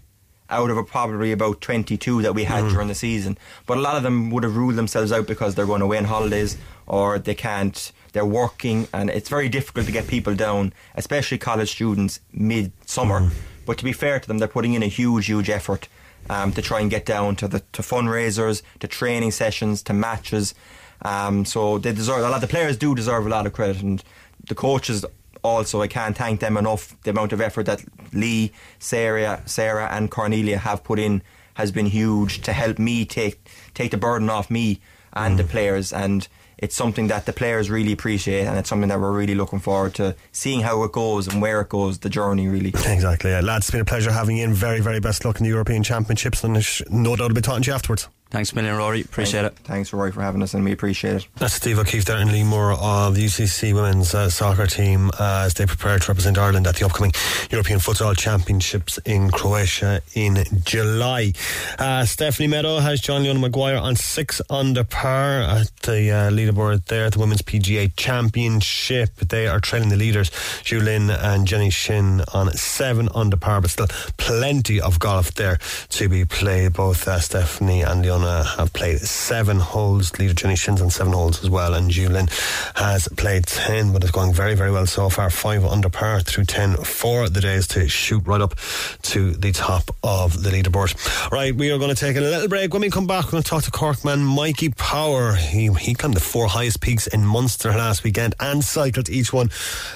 [0.51, 2.73] out of a probably about 22 that we had mm-hmm.
[2.73, 3.39] during the season.
[3.67, 6.05] But a lot of them would have ruled themselves out because they're going away on
[6.05, 11.39] holidays or they can't, they're working, and it's very difficult to get people down, especially
[11.39, 13.21] college students mid summer.
[13.21, 13.50] Mm-hmm.
[13.71, 15.87] But to be fair to them, they're putting in a huge, huge effort.
[16.29, 20.55] Um, to try and get down to the to fundraisers, to training sessions, to matches,
[21.03, 22.41] um, so they deserve a lot.
[22.41, 24.03] The players do deserve a lot of credit, and
[24.49, 25.05] the coaches
[25.43, 25.81] also.
[25.83, 27.01] I can't thank them enough.
[27.05, 31.23] The amount of effort that Lee, Sarah, Sarah, and Cornelia have put in
[31.55, 33.39] has been huge to help me take
[33.73, 34.81] take the burden off me
[35.13, 35.93] and the players.
[35.93, 36.27] And
[36.61, 39.95] it's something that the players really appreciate, and it's something that we're really looking forward
[39.95, 41.99] to seeing how it goes and where it goes.
[41.99, 42.69] The journey, really.
[42.69, 43.31] Exactly.
[43.31, 43.41] Yeah.
[43.41, 44.53] Lads, it's been a pleasure having you in.
[44.53, 46.55] Very, very best luck in the European Championships, and
[46.91, 48.09] no doubt I'll be talking to you afterwards.
[48.31, 49.05] Thanks a million, Ruairi.
[49.05, 49.57] Appreciate it.
[49.65, 51.27] Thanks, Ruairi, for having us, and we appreciate it.
[51.37, 55.43] That's Steve O'Keeffe there and Lee Moore of the UCC women's uh, soccer team uh,
[55.47, 57.11] as they prepare to represent Ireland at the upcoming
[57.51, 61.33] European Futsal Championships in Croatia in July.
[61.77, 66.85] Uh, Stephanie Meadow has John Leon Maguire on six under par at the uh, leaderboard
[66.87, 69.17] there at the Women's PGA Championship.
[69.17, 70.31] They are trailing the leaders,
[70.63, 73.89] Zhu Lin and Jenny Shin, on seven under par, but still
[74.19, 76.75] plenty of golf there to be played.
[76.75, 80.19] Both uh, Stephanie and Leon uh, have played seven holes.
[80.19, 81.75] Leader Jenny Shins on seven holes as well.
[81.75, 82.29] And Zhu Lin
[82.75, 85.31] has played 10, but it's going very, very well so far.
[85.31, 88.55] Five under par through 10 for the days to shoot right up
[89.03, 90.95] to the top of the leaderboard.
[91.31, 92.73] Right, we are going to take a little break.
[92.73, 95.35] When we come back, we're going to talk to Corkman Mikey Power.
[95.35, 99.51] He, he climbed the four highest peaks in Munster last weekend and cycled each one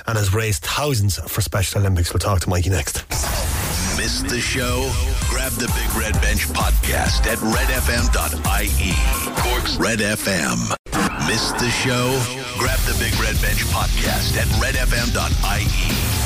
[0.07, 2.13] and has raised thousands for Special Olympics.
[2.13, 3.05] We'll talk to Mikey next.
[3.97, 5.14] Missed the show?
[5.45, 8.95] Grab the Big Red Bench podcast at redfm.ie.
[9.43, 10.57] Cork's Red FM.
[11.29, 12.19] Missed the show?
[12.59, 15.69] Grab the Big Red Bench podcast at redfm.ie.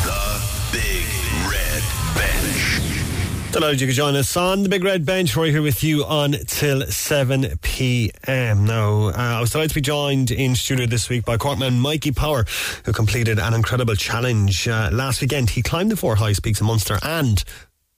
[0.04, 0.22] The
[0.70, 1.04] Big
[1.50, 1.82] Red
[2.14, 3.50] Bench.
[3.50, 5.36] Delighted you could join us on the Big Red Bench.
[5.36, 8.66] We're here with you until 7 p.m.
[8.66, 12.12] Now, uh, I was delighted to be joined in studio this week by Corkman Mikey
[12.12, 12.46] Power,
[12.84, 15.50] who completed an incredible challenge uh, last weekend.
[15.50, 17.42] He climbed the four highest peaks in Munster and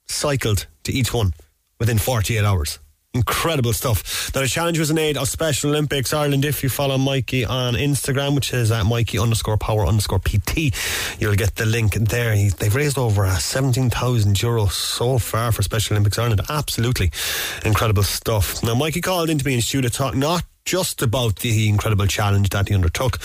[0.07, 1.33] cycled to each one
[1.79, 2.79] within 48 hours.
[3.13, 4.33] Incredible stuff.
[4.33, 6.45] Now, the challenge was made of Special Olympics Ireland.
[6.45, 10.73] If you follow Mikey on Instagram, which is at Mikey underscore power underscore PT,
[11.19, 12.33] you'll get the link there.
[12.33, 16.39] He, they've raised over uh, 17,000 euros so far for Special Olympics Ireland.
[16.49, 17.11] Absolutely
[17.65, 18.63] incredible stuff.
[18.63, 22.49] Now, Mikey called into me in studio to talk not just about the incredible challenge
[22.49, 23.19] that he undertook,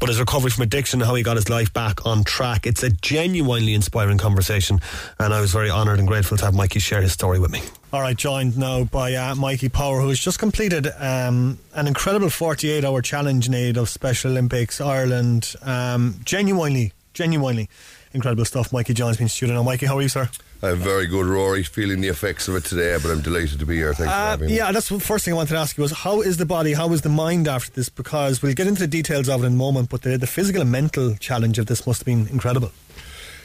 [0.00, 2.66] but his recovery from addiction how he got his life back on track.
[2.66, 4.80] It's a genuinely inspiring conversation,
[5.18, 7.62] and I was very honoured and grateful to have Mikey share his story with me.
[7.92, 12.30] All right, joined now by uh, Mikey Power, who has just completed um, an incredible
[12.30, 15.54] 48 hour challenge, Nate, of Special Olympics Ireland.
[15.62, 17.68] Um, genuinely, genuinely
[18.12, 18.72] incredible stuff.
[18.72, 19.62] Mikey joins me in studio now.
[19.62, 20.28] Mikey, how are you, sir?
[20.60, 21.64] I'm very good, Ruairi.
[21.66, 23.94] Feeling the effects of it today, but I'm delighted to be here.
[23.94, 24.56] Thanks for Uh, having me.
[24.56, 26.72] yeah, that's the first thing I wanted to ask you was how is the body,
[26.72, 27.88] how is the mind after this?
[27.88, 30.60] Because we'll get into the details of it in a moment, but the, the physical
[30.60, 32.72] and mental challenge of this must have been incredible.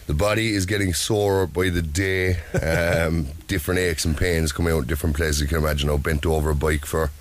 [0.08, 2.38] The body is getting sore by the day.
[3.06, 5.41] Um, different aches and pains coming out in different places.
[5.41, 5.89] You can imagine.
[5.91, 7.12] I bent over a bike for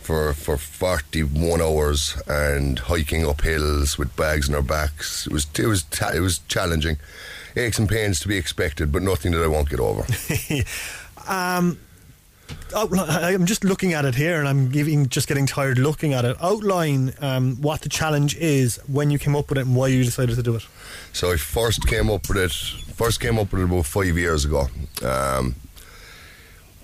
[0.00, 5.26] for for 41 hours and hiking up hills with bags on our backs.
[5.26, 6.98] It was it was ta- it was challenging.
[7.56, 10.04] Aches and pains to be expected, but nothing that I won't get over.
[11.28, 11.78] um,
[12.74, 16.36] I'm just looking at it here, and I'm giving, just getting tired looking at it.
[16.40, 20.04] Outline um, what the challenge is, when you came up with it, and why you
[20.04, 20.66] decided to do it.
[21.12, 22.52] So I first came up with it.
[22.52, 24.66] First came up with it about five years ago.
[25.02, 25.54] Um,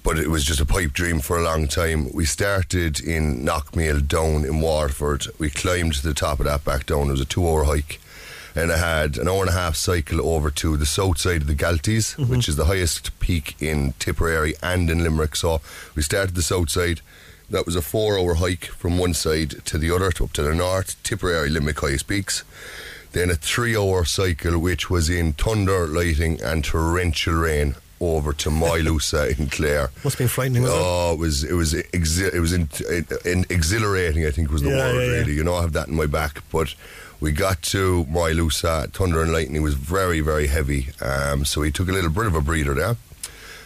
[0.03, 2.11] but it was just a pipe dream for a long time.
[2.13, 5.27] We started in Knockmealdown in Waterford.
[5.39, 7.09] We climbed to the top of that back down.
[7.09, 8.01] It was a two-hour hike,
[8.61, 11.47] and I had an hour and a half cycle over to the south side of
[11.47, 12.29] the Galtees, Mhm.
[12.29, 15.35] which is the highest peak in Tipperary and in Limerick.
[15.37, 15.61] So
[15.95, 17.01] we started the south side.
[17.49, 20.97] That was a four-hour hike from one side to the other, up to the north.
[21.03, 22.45] Tipperary, Limerick highest peaks.
[23.13, 29.23] Then a three-hour cycle, which was in thunder, lightning, and torrential rain over to Moylussa
[29.39, 29.91] in Clare.
[30.05, 30.81] Must have been frightening, wasn't?
[30.81, 32.69] Oh, it was it was it was in,
[33.25, 34.25] in, exhilarating.
[34.27, 35.19] I think was the Yeah, word yeah, yeah.
[35.19, 35.33] really.
[35.35, 36.43] You know, I have that in my back.
[36.53, 36.75] But
[37.21, 38.91] we got to Moylussa.
[38.93, 40.89] Thunder and lightning was very very heavy.
[41.01, 42.97] Um, so we took a little bit of a breather there.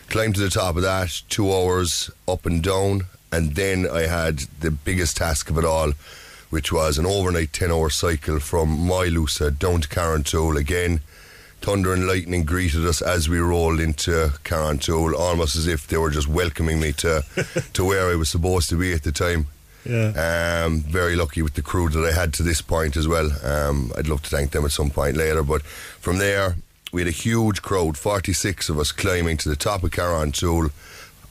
[0.08, 4.40] Climbed to the top of that, two hours up and down, and then I had
[4.60, 5.92] the biggest task of it all,
[6.50, 11.00] which was an overnight ten-hour cycle from Moylussa down to Carrauntoohil again.
[11.60, 16.10] Thunder and lightning greeted us as we rolled into Carrauntoohil, almost as if they were
[16.10, 17.24] just welcoming me to
[17.72, 19.46] to where I was supposed to be at the time.
[19.84, 20.64] Yeah.
[20.64, 23.30] Um, very lucky with the crew that I had to this point as well.
[23.44, 25.42] Um, I'd love to thank them at some point later.
[25.42, 26.56] But from there,
[26.92, 30.70] we had a huge crowd, 46 of us climbing to the top of Carrauntoohil,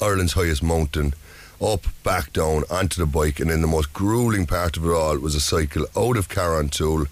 [0.01, 1.13] Ireland's highest mountain,
[1.61, 3.39] up, back down, onto the bike.
[3.39, 7.07] And then the most grueling part of it all was a cycle out of Carrauntoohil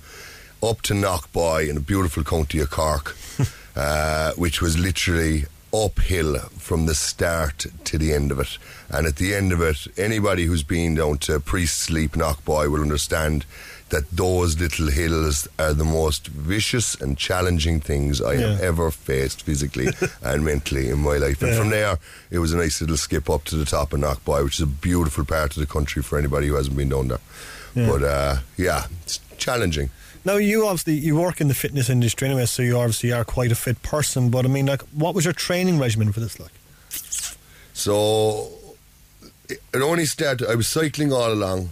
[0.64, 3.16] up to Knockboy in a beautiful county of Cork,
[3.76, 8.58] uh, which was literally uphill from the start to the end of it.
[8.90, 12.82] And at the end of it, anybody who's been down to Priest's Leap Knockboy will
[12.82, 13.46] understand
[13.90, 19.42] that those little hills are the most vicious and challenging things I have ever faced
[19.42, 19.88] physically
[20.24, 21.42] and mentally in my life.
[21.42, 21.60] And Yeah.
[21.60, 24.56] from there, it was a nice little skip up to the top of Knockboy, which
[24.56, 27.20] is a beautiful part of the country for anybody who hasn't been down there.
[27.76, 27.88] Yeah.
[27.90, 29.90] But uh, yeah, it's challenging.
[30.24, 33.52] Now you obviously you work in the fitness industry anyway, so you obviously are quite
[33.52, 34.30] a fit person.
[34.30, 36.40] But I mean, like, what was your training regimen for this?
[36.40, 36.52] Like,
[37.74, 38.52] So
[39.50, 40.48] it only started.
[40.50, 41.70] I was cycling all along,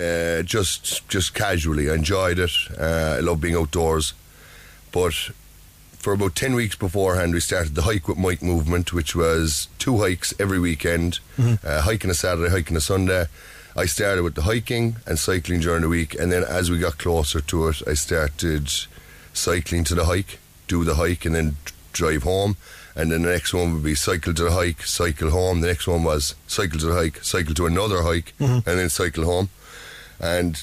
[0.00, 1.90] uh, just just casually.
[1.90, 2.52] I enjoyed it.
[2.78, 4.14] Uh, I love being outdoors,
[4.92, 5.14] but
[5.98, 9.98] for about ten weeks beforehand, we started the hike with Mike movement, which was two
[9.98, 11.58] hikes every weekend, Mhm.
[11.64, 13.26] uh, hiking a Saturday, hiking a Sunday.
[13.76, 16.98] I started with the hiking and cycling during the week, and then as we got
[16.98, 18.70] closer to it, I started
[19.32, 21.56] cycling to the hike, do the hike, and then
[21.92, 22.56] drive home.
[22.94, 25.62] and then the next one would be cycle to the hike, cycle home.
[25.62, 28.66] The next one was cycle to the hike, cycle to another hike, Mhm.
[28.66, 29.48] and then cycle home.
[30.20, 30.62] And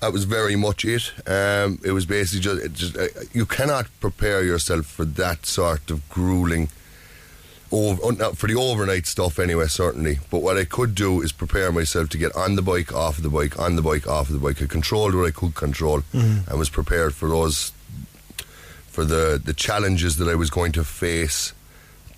[0.00, 1.10] that was very much it.
[1.26, 5.90] Um, it was basically just, it just uh, you cannot prepare yourself for that sort
[5.90, 6.68] of grueling.
[7.70, 10.20] Over, oh, not for the overnight stuff anyway, certainly.
[10.30, 13.28] But what I could do is prepare myself to get on the bike, off the
[13.28, 14.62] bike, on the bike, off the bike.
[14.62, 16.48] I controlled what I could control, Mhm.
[16.48, 17.72] and was prepared for those,
[18.90, 21.52] for the the challenges that I was going to face,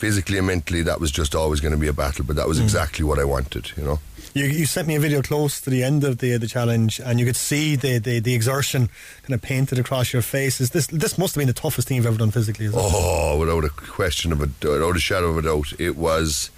[0.00, 0.82] physically and mentally.
[0.82, 2.64] That was just always going to be a battle, but that was Mm.
[2.64, 3.70] exactly what I wanted.
[3.76, 3.98] You know.
[4.32, 7.18] You, you sent me a video close to the end of the the challenge, and
[7.20, 8.88] you could see the, the, the exertion
[9.22, 10.60] kind of painted across your face.
[10.60, 12.68] Is this this must have been the toughest thing you've ever done physically?
[12.72, 16.50] Oh, without a question of a without a shadow of a doubt, it was.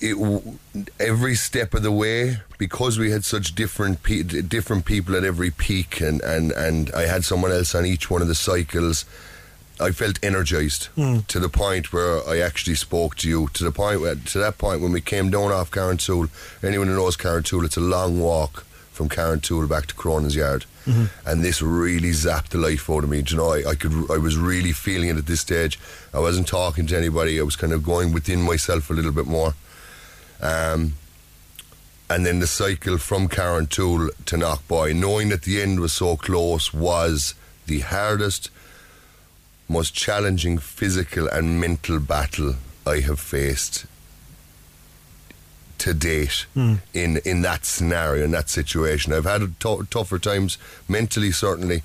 [0.00, 0.16] It
[1.00, 5.50] every step of the way because we had such different pe- different people at every
[5.50, 9.04] peak, and, and, and I had someone else on each one of the cycles.
[9.80, 11.26] I felt energized Mm.
[11.26, 13.48] to the point where I actually spoke to you.
[13.54, 16.28] To the point where, to that point when we came down off Carrauntoohil.
[16.62, 21.08] Anyone who knows Carrauntoohil, it's a long walk from Carrauntoohil back to Cronin's Yard Mhm.
[21.26, 23.22] and this really zapped the life out of me.
[23.22, 25.80] Do you know, I, I could, I was really feeling it at this stage.
[26.12, 27.40] I wasn't talking to anybody.
[27.40, 29.54] I was kind of going within myself a little bit more.
[30.40, 30.92] Um,
[32.08, 36.72] and then the cycle from Carrauntoohil to Knockboy, knowing that the end was so close,
[36.72, 37.34] was
[37.66, 38.50] the hardest,
[39.68, 42.54] most challenging physical and mental battle
[42.86, 43.86] I have faced
[45.78, 46.78] to date Mm.
[46.92, 49.12] in in that scenario in that situation.
[49.12, 51.82] I've had tou- tougher times mentally certainly,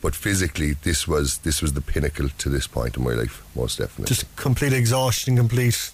[0.00, 3.78] but physically this was this was the pinnacle to this point in my life most
[3.78, 4.14] definitely.
[4.14, 5.90] Just complete exhaustion, complete.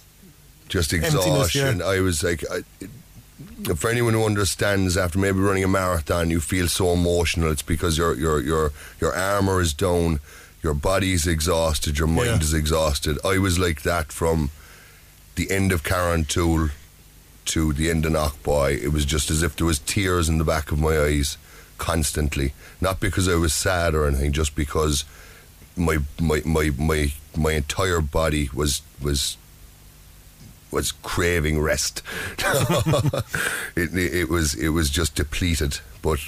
[0.67, 1.79] Just exhaustion.
[1.79, 1.85] yeah.
[1.85, 2.43] I was like.
[2.51, 2.63] I,
[3.77, 7.51] for anyone who understands, after maybe running a marathon, you feel so emotional.
[7.51, 8.71] It's because your your your
[9.01, 10.19] your armor is down,
[10.65, 12.47] your body's exhausted, your mind Yeah.
[12.47, 13.19] is exhausted.
[13.23, 14.49] I was like that from
[15.35, 16.71] the end of Carrauntoohil
[17.53, 18.81] to the end of Knockboy.
[18.81, 21.37] It was just as if there was tears in the back of my eyes
[21.77, 22.53] constantly.
[22.81, 25.05] Not because I was sad or anything, just because
[25.77, 29.37] my my my my, my entire body was was
[30.71, 32.01] was craving rest.
[33.75, 36.19] it, it was it was just depleted, but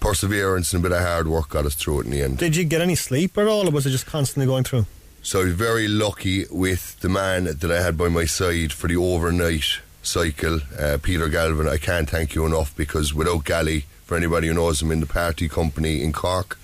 [0.00, 2.38] perseverance and a bit of hard work got us through it in the end.
[2.38, 4.86] Did you get any sleep at all, or was it just constantly going through?
[5.22, 8.88] So I was very lucky with the man that I had by my side for
[8.88, 9.64] the overnight
[10.02, 11.68] cycle, uh, Peter Galvin.
[11.68, 15.06] I can't thank you enough because without Gally, for anybody who knows him in the
[15.06, 16.58] party company in Cork,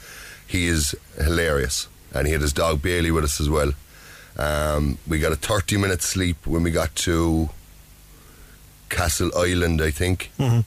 [0.46, 1.86] he is hilarious.
[2.14, 3.72] And he had his dog Bailey with us as well.
[4.38, 7.50] Um, we got a 30 minute sleep when we got to
[8.88, 10.30] Castleisland, I think.
[10.38, 10.64] Mhm.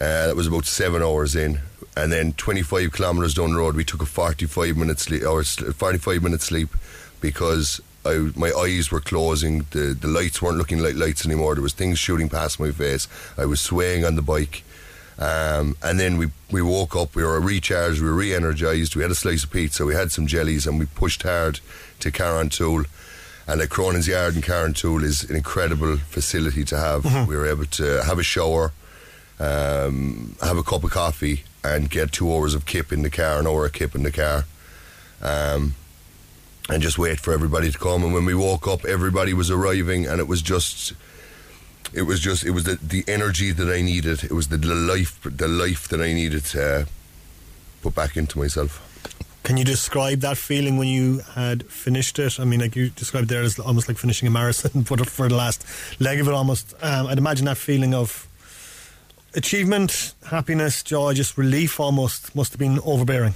[0.00, 1.60] Uh, that was about seven hours in,
[2.02, 6.22] and then 25 kilometres down the road, we took a 45 minute sleep, or 45
[6.22, 6.68] minute sleep,
[7.20, 9.66] because I, my eyes were closing.
[9.70, 11.54] The the lights weren't looking like lights anymore.
[11.54, 13.08] There was things shooting past my face.
[13.36, 14.62] I was swaying on the bike,
[15.18, 17.14] um, and then we we woke up.
[17.14, 18.00] We were recharged.
[18.00, 18.94] We were re-energized.
[18.96, 19.84] We had a slice of pizza.
[19.84, 21.60] We had some jellies, and we pushed hard
[22.00, 22.86] to Carrauntoohil.
[23.46, 27.02] And like Cronin's Yard in Carrauntoohil is an incredible facility to have.
[27.02, 27.26] Mhm.
[27.26, 28.72] We were able to have a shower,
[29.40, 33.40] um, have a cup of coffee, and get two hours of kip in the car,
[33.40, 34.44] an hour of kip in the car,
[35.22, 35.74] um,
[36.68, 38.04] and just wait for everybody to come.
[38.04, 40.92] And when we woke up, everybody was arriving, and it was just.
[41.94, 44.22] It was just, it was the, the energy that I needed.
[44.22, 46.86] It was the, the life, the life that I needed to
[47.80, 48.84] put back into myself.
[49.42, 52.38] Can you describe that feeling when you had finished it?
[52.38, 55.36] I mean, like you described there as almost like finishing a marathon, but for the
[55.36, 55.64] last
[55.98, 56.74] leg of it, almost.
[56.82, 58.27] Um, I'd imagine that feeling of
[59.34, 63.34] achievement, happiness, joy, just relief, almost must have been overbearing.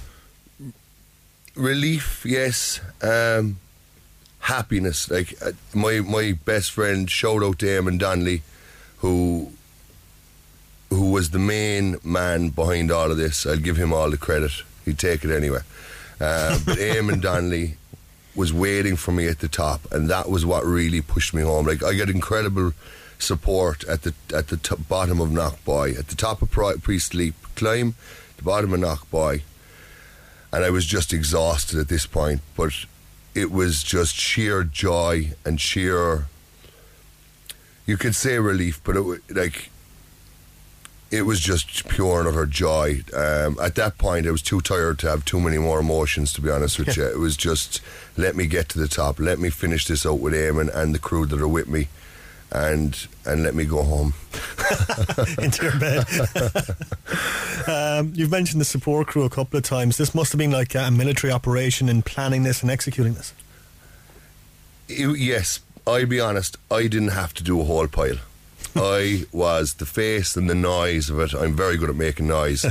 [1.55, 2.79] relief, yes.
[3.01, 3.57] Um,
[4.39, 7.09] happiness, like uh, my my best friend.
[7.09, 8.41] Shout out to Eamon Donnelly,
[8.97, 9.51] who
[10.89, 13.45] who was the main man behind all of this.
[13.45, 14.51] I'll give him all the credit.
[14.85, 15.61] He'd take it anyway.
[16.19, 17.77] Uh, but Eamon Donnelly
[18.35, 21.65] was waiting for me at the top, and that was what really pushed me home.
[21.65, 22.73] Like I got incredible
[23.23, 27.13] support at the at the t- bottom of Knockboy, at the top of Pri- Priest's
[27.13, 27.95] Leap climb,
[28.37, 29.41] the bottom of Knockboy
[30.53, 32.41] and I was just exhausted at this point.
[32.55, 32.85] But
[33.33, 36.27] it was just sheer joy and sheer.
[37.87, 39.71] You could say relief, but it like.
[41.09, 43.03] It was just pure and utter joy.
[43.15, 46.33] Um, at that point, I was too tired to have too many more emotions.
[46.33, 47.81] To be honest with you, it was just
[48.17, 50.97] let me get to the top, let me finish this out with Eamon and the
[50.97, 51.87] crew that are with me,
[52.53, 54.13] and and let me go home.
[55.39, 56.05] into your bed.
[57.67, 59.97] um, you've mentioned the support crew a couple of times.
[59.97, 63.33] This must have been like a military operation in planning this and executing this.
[64.87, 68.17] You- yes, I'll be honest, I didn't have to do a whole pile.
[68.75, 71.33] I was the face and the noise of it.
[71.33, 72.65] I'm very good at making noise.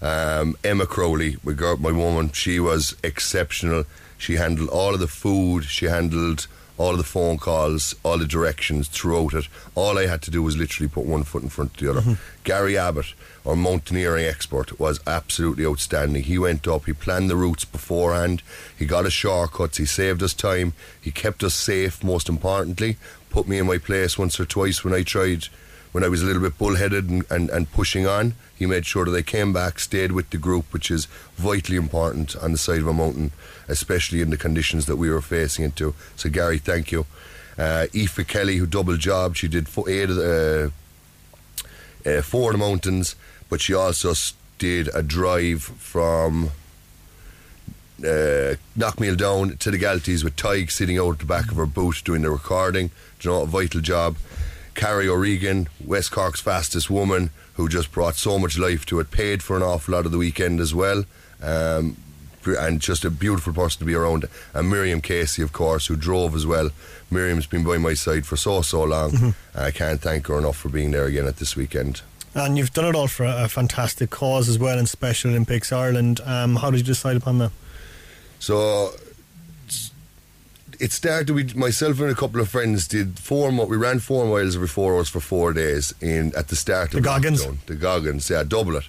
[0.00, 3.84] Um, Emma Crowley, my, girl, my woman, she was exceptional.
[4.16, 6.46] She handled all of the food, she handled
[6.78, 9.48] all the phone calls, all the directions throughout it.
[9.74, 12.00] All I had to do was literally put one foot in front of the other.
[12.00, 12.44] Mm-hmm.
[12.44, 16.22] Gary Abbott, our mountaineering expert, was absolutely outstanding.
[16.22, 18.42] He went up, he planned the routes beforehand,
[18.78, 22.96] he got us shortcuts, he saved us time, he kept us safe, most importantly,
[23.28, 25.48] put me in my place once or twice when I tried,
[25.92, 28.34] when I was a little bit bullheaded and, and, and pushing on.
[28.56, 32.36] He made sure that I came back, stayed with the group, which is vitally important
[32.36, 33.30] on the side of a mountain,
[33.68, 35.94] especially in the conditions that we were facing into.
[36.16, 37.06] So, Gary, thank you.
[37.56, 40.70] Uh, Aoife Kelly, who double jobbed, she did fo- eight uh,
[42.06, 43.16] uh, four of the mountains,
[43.48, 44.14] but she also
[44.58, 46.50] did a drive from
[48.00, 52.02] uh, Knockmealdown to the Galtees with Tig sitting out at the back of her boot
[52.04, 52.90] doing the recording.
[53.18, 54.16] Do you know, a vital job.
[54.78, 59.42] Carrie O'Regan, West Cork's fastest woman, who just brought so much life to it, paid
[59.42, 61.04] for an awful lot of the weekend as well.
[61.42, 61.96] Um,
[62.46, 64.26] and just a beautiful person to be around.
[64.54, 66.70] And Miriam Casey, of course, who drove as well.
[67.10, 69.34] Miriam's been by my side for so, so long.
[69.54, 72.02] I can't thank her enough for being there again at this weekend.
[72.34, 75.72] And you've done it all for a, a fantastic cause as well in Special Olympics
[75.72, 76.20] Ireland.
[76.24, 77.50] Um, how did you decide upon that?
[78.38, 78.94] So
[80.78, 83.50] it started with myself and a couple of friends did four.
[83.66, 86.98] We ran four miles every four hours for four days in at the start The
[86.98, 87.44] of the Goggins?
[87.44, 87.66] lockdown.
[87.66, 88.84] The Goggins, yeah, double it,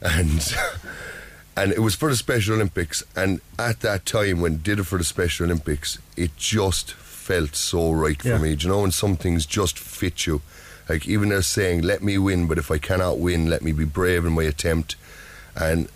[0.00, 0.54] and
[1.56, 3.02] and it was for the Special Olympics.
[3.14, 7.92] And at that time, when did it for the Special Olympics, it just felt so
[7.92, 8.38] right Yeah.
[8.38, 8.56] for me.
[8.56, 10.40] Do you know when some things just fit you?
[10.88, 13.84] Like even they're saying, "Let me win," but if I cannot win, let me be
[13.84, 14.96] brave in my attempt.
[15.54, 15.88] And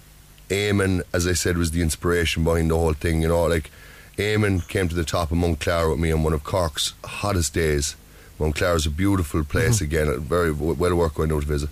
[0.51, 3.23] Eamon, as I said, was the inspiration behind the whole thing.
[3.23, 3.71] You know, like
[4.17, 7.53] Eamon came to the top of Mount Clara with me on one of Cork's hottest
[7.53, 7.97] days.
[8.39, 9.85] Mount Clara is a beautiful place mm-hmm.
[9.85, 11.71] again, a very well worth going out to visit.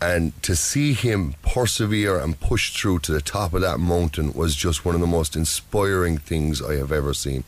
[0.00, 4.54] And to see him persevere and push through to the top of that mountain was
[4.54, 7.44] just one of the most inspiring things I have ever seen.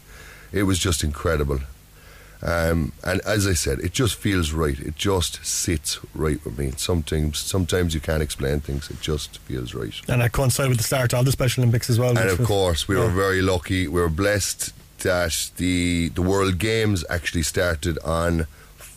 [0.53, 1.61] It was just incredible.
[2.43, 4.79] Um, and as I said, it just feels right.
[4.79, 6.73] It just sits right with me.
[6.77, 8.91] Sometimes, sometimes you can't explain things.
[8.91, 9.95] It just feels right.
[10.09, 12.11] And that coincided with the start of the Special Olympics as well.
[12.11, 13.89] And of was- course, we were very lucky.
[13.89, 18.47] We were blessed that the the World Games actually started on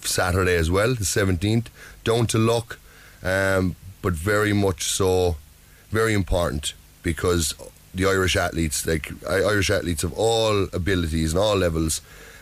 [0.02, 1.70] Saturday as well, the seventeenth.
[2.04, 2.80] Down to luck,
[3.24, 5.36] um, but very much so,
[5.92, 6.74] very important
[7.04, 7.54] because
[7.94, 12.02] the Irish athletes, like Irish athletes of all abilities and all levels.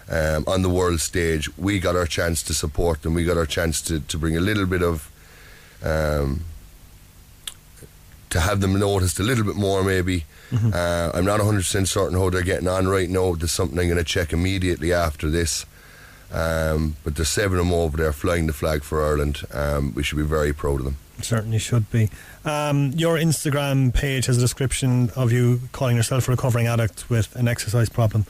[0.09, 3.13] Um, on the world stage, we got our chance to support them.
[3.13, 5.11] We got our chance to, to bring a little bit of
[5.83, 6.45] um,
[8.29, 10.25] to have them noticed a little bit more, maybe.
[10.51, 13.35] Uh, I'm not 100% certain how they're getting on right now.
[13.35, 15.65] There's something I'm going to check immediately after this.
[16.31, 19.43] Um, but there's seven of them over there flying the flag for Ireland.
[19.53, 20.97] Um, we should be very proud of them.
[21.21, 22.09] Certainly should be.
[22.45, 27.35] Um, your Instagram page has a description of you calling yourself a recovering addict with
[27.35, 28.25] an exercise problem.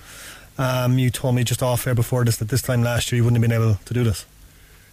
[0.58, 3.24] Um, you told me just off air before this that this time last year you
[3.24, 4.26] wouldn't have been able to do this.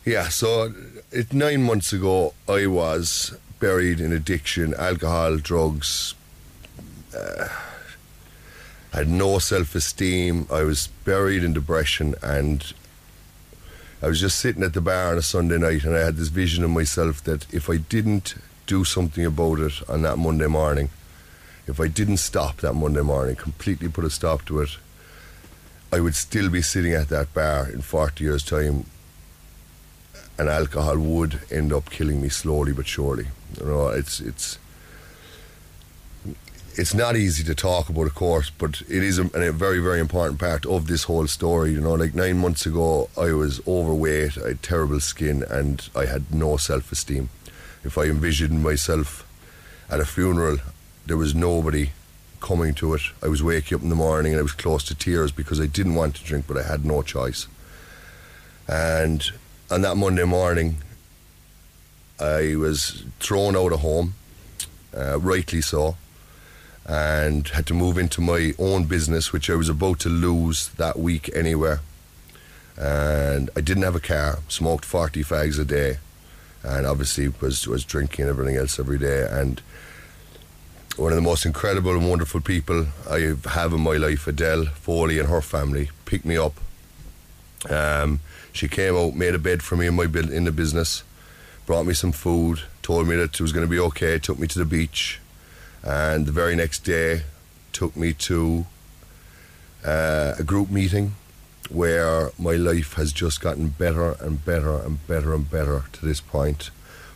[0.05, 0.73] Yeah, so
[1.11, 6.15] it, nine months ago, I was buried in addiction, alcohol, drugs.
[7.17, 7.49] Uh,
[8.93, 10.47] I had no self esteem.
[10.53, 12.75] I was buried in depression, and
[14.03, 16.29] I was just sitting at the bar on a Sunday night, and I had this
[16.29, 18.35] vision of myself that if I didn't
[18.67, 20.91] do something about it on that Monday morning,
[21.67, 24.77] if I didn't stop that Monday morning, completely put a stop to it,
[25.95, 28.87] I would still be sitting at that bar in 40 years' time
[30.37, 33.27] and alcohol would end up killing me slowly but surely.
[33.59, 34.59] You know, it's it's
[36.77, 40.01] it's not easy to talk about, of course, but it is a, a very very
[40.01, 41.71] important part of this whole story.
[41.71, 46.07] You know, like nine months ago, I was overweight, I had terrible skin, and I
[46.07, 47.29] had no self esteem.
[47.85, 49.25] If I envisioned myself
[49.89, 50.59] at a funeral,
[51.07, 51.91] there was nobody
[52.45, 53.01] coming to it.
[53.23, 55.65] I was waking up in the morning and I was close to tears because I
[55.65, 57.47] didn't want to drink, but I had no choice.
[58.69, 59.25] And
[59.71, 60.77] on that Monday morning,
[62.21, 64.15] I was thrown out of home,
[64.95, 65.97] uh, rightly so,
[66.85, 70.99] and had to move into my own business, which I was about to lose that
[70.99, 71.81] week anywhere.
[72.77, 75.97] And I didn't have a car, smoked 40 fags a day,
[76.63, 79.27] and obviously was, was drinking and everything else every day.
[79.31, 79.63] And
[80.97, 85.19] one of the most incredible and wonderful people I have in my life, Adele Foley
[85.19, 86.55] and her family, picked me up
[87.69, 88.21] Um,
[88.53, 91.03] she came out, made a bed for me in my in the business,
[91.67, 94.47] brought me some food, told me that it was going to be okay, took me
[94.49, 95.19] to the beach,
[95.83, 97.23] and the very next day
[97.73, 98.67] took me to
[99.85, 101.15] uh, a group meeting
[101.71, 106.21] where my life has just gotten better and better and better and better to this
[106.21, 106.71] point.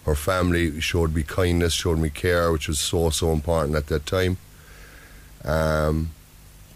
[0.08, 4.06] Her family showed me kindness, showed me care, which was so so important at that
[4.06, 4.38] time.
[5.44, 6.10] Um,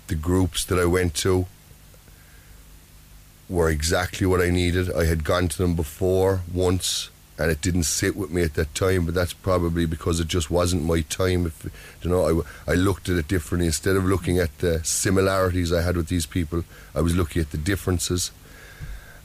[0.09, 1.47] the groups that I went to
[3.49, 4.93] were exactly what I needed.
[4.93, 7.09] I had gone to them before once,
[7.39, 9.07] and it didn't sit with me at that time.
[9.07, 11.47] But that's probably because it just wasn't my time.
[11.47, 11.65] If
[12.03, 13.67] you know, I, I looked at it differently.
[13.67, 16.65] Instead of looking at the similarities I had with these people,
[16.95, 18.31] I was looking at the differences.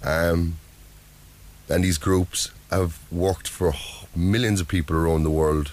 [0.02, 0.60] Um,
[1.70, 3.74] and these groups have worked for
[4.16, 5.72] millions of people around the world.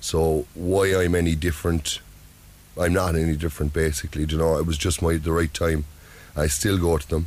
[0.00, 2.00] So why I'm any different,
[2.78, 3.72] I'm not any different.
[3.72, 5.84] Basically, you know, it was just my the right time.
[6.36, 7.26] I still go to them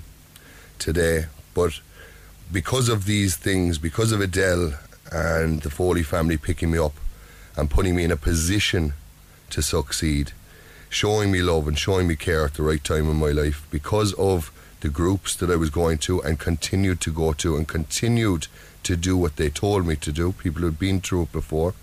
[0.79, 1.79] today, but
[2.51, 4.73] because of these things, because of Adele
[5.11, 6.93] and the Foley family picking me up
[7.55, 8.93] and putting me in a position
[9.49, 10.31] to succeed,
[10.89, 14.13] showing me love and showing me care at the right time in my life, because
[14.13, 14.51] of
[14.81, 18.47] the groups that I was going to and continued to go to and continued
[18.83, 21.73] to do what they told me to do, people who'd been through it before.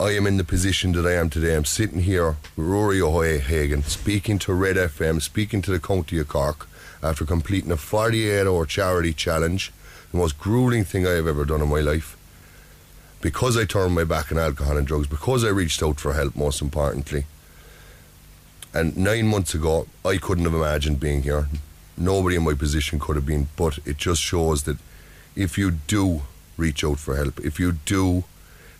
[0.00, 1.54] I am in the position that I am today.
[1.54, 6.68] I'm sitting here Ruairi O'Hagan, speaking to Red FM, speaking to the County of Cork,
[7.02, 9.72] after completing a 48 hour charity challenge,
[10.10, 12.16] the most grueling thing I have ever done in my life.
[13.20, 16.34] Because I turned my back on alcohol and drugs, because I reached out for help,
[16.34, 17.26] most importantly.
[18.74, 21.48] And nine months ago, I couldn't have imagined being here.
[21.96, 24.78] Nobody in my position could have been, but it just shows that
[25.36, 26.22] if you do
[26.56, 28.24] reach out for help, if you do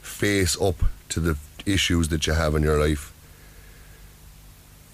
[0.02, 1.36] face up to the
[1.66, 3.12] issues that you have in your life,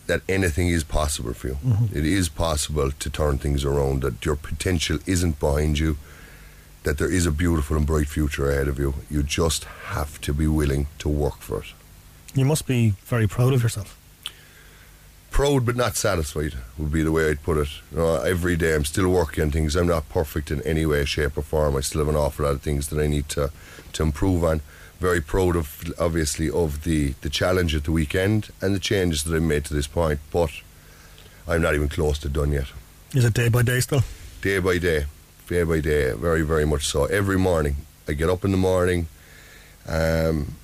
[0.06, 1.58] that anything is possible for you.
[1.64, 1.94] Mhm.
[1.94, 5.98] It is possible to turn things around, that your potential isn't behind you,
[6.82, 8.94] that there is a beautiful and bright future ahead of you.
[9.10, 11.74] You just have to be willing to work for it.
[12.34, 13.96] You must be very proud of yourself.
[15.40, 17.70] Proud but not satisfied would be the way I'd put it.
[17.90, 19.74] You know, every day I'm still working on things.
[19.74, 21.76] I'm not perfect in any way, shape, or form.
[21.76, 23.50] I still have an awful lot of things that I need to,
[23.94, 24.60] to improve on.
[24.98, 29.34] Very proud of, obviously, of the, the challenge at the weekend and the changes that
[29.34, 30.50] I've made to this point, but
[31.48, 32.66] I'm not even close to done yet.
[33.14, 34.02] Is it day by day still?
[34.42, 35.06] Day by day,
[35.48, 37.06] day by day, very, very much so.
[37.06, 37.76] Every morning,
[38.06, 39.08] I get up in the morning,
[39.88, 40.56] um,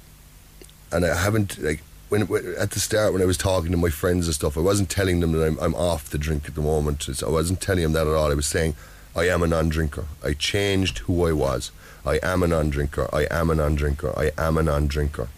[0.93, 2.23] and I haven't like when,
[2.59, 5.21] at the start when I was talking to my friends and stuff, I wasn't telling
[5.21, 7.09] them that I'm, I'm off the drink at the moment.
[7.23, 8.31] I wasn't telling them that at all.
[8.31, 8.77] I was saying
[9.15, 10.05] I am a non-drinker.
[10.23, 11.73] I changed who I was.
[12.05, 13.09] I am a non-drinker.
[13.13, 14.17] I am a non-drinker.
[14.17, 15.29] I am a non-drinker.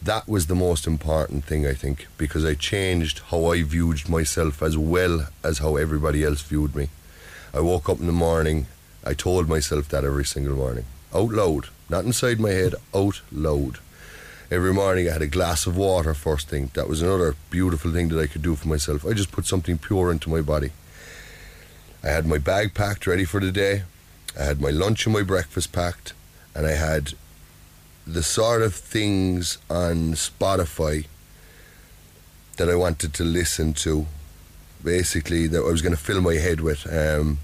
[0.00, 4.62] That was the most important thing, I think, because I changed how I viewed myself
[4.62, 6.88] as well as how everybody else viewed me.
[7.52, 8.66] I woke up in the morning.
[9.04, 13.78] I told myself that every single morning, out loud, not inside my head, out loud
[14.50, 16.70] every morning I had a glass of water first thing.
[16.74, 19.04] That was another beautiful thing that I could do for myself.
[19.04, 20.70] I just put something pure into my body.
[22.02, 23.82] I had my bag packed ready for the day.
[24.38, 26.12] I had my lunch and my breakfast packed,
[26.54, 27.14] and I had
[28.06, 31.06] the sort of things on Spotify
[32.56, 34.06] that I wanted to listen to.
[34.82, 36.86] Basically, that I was going to fill my head with.
[36.86, 37.38] Um,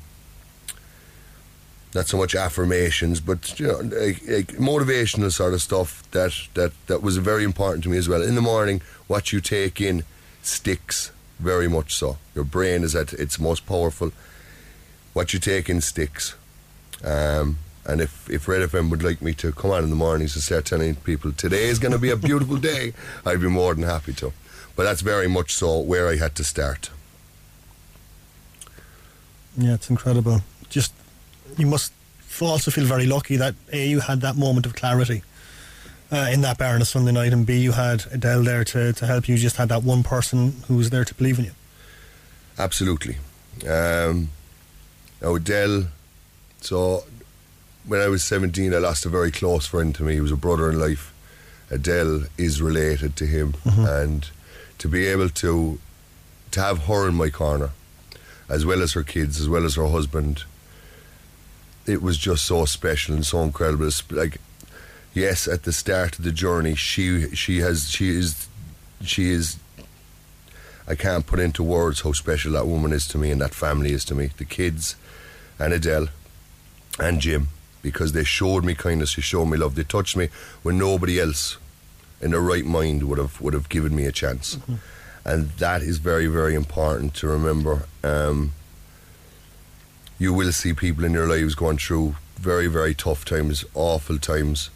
[1.94, 6.72] not so much affirmations, but you know, like, like motivational sort of stuff that, that
[6.86, 8.22] that was very important to me as well.
[8.22, 10.04] In the morning, what you take in
[10.42, 12.18] sticks very much so.
[12.34, 14.12] Your brain is at its most powerful.
[15.12, 16.34] What you take in sticks.
[17.04, 20.34] Um, and if, if Red FM would like me to come on in the mornings
[20.34, 22.94] and start telling people today is going to be a beautiful day,
[23.26, 24.32] I'd be more than happy to.
[24.74, 26.90] But that's very much so where I had to start.
[29.56, 30.40] Yeah, it's incredible.
[30.68, 30.92] Just
[31.58, 31.92] you must
[32.40, 35.22] also feel very lucky that a you had that moment of clarity
[36.12, 38.92] uh, in that bar on a Sunday night, and b you had Adele there to,
[38.92, 39.34] to help you.
[39.36, 41.52] You just had that one person who was there to believe in you.
[42.58, 43.16] Absolutely.
[43.68, 44.30] Um,
[45.22, 45.86] now Adele,
[46.60, 47.04] so
[47.86, 50.14] when I was 17, I lost a very close friend to me.
[50.14, 51.12] He was a brother in life.
[51.70, 54.02] Adele is related to him, Mhm.
[54.02, 54.28] and
[54.78, 55.78] to be able to
[56.50, 57.70] to have her in my corner,
[58.48, 60.44] as well as her kids, as well as her husband,
[61.86, 63.86] it was just so special and so incredible.
[63.86, 64.38] It's like,
[65.12, 68.48] yes, at the start of the journey, she she has she is
[69.02, 69.56] she is.
[70.86, 73.92] I can't put into words how special that woman is to me and that family
[73.92, 74.30] is to me.
[74.36, 74.96] The kids,
[75.58, 76.08] and Adele,
[76.98, 77.48] and Jim,
[77.80, 80.28] because they showed me kindness, they showed me love, they touched me
[80.62, 81.56] when nobody else
[82.20, 84.58] in their right mind would have would have given me a chance,
[85.24, 87.86] and that is very very important to remember.
[88.02, 88.52] Um,
[90.18, 94.70] you will see people in your lives going through very, very tough times, awful times.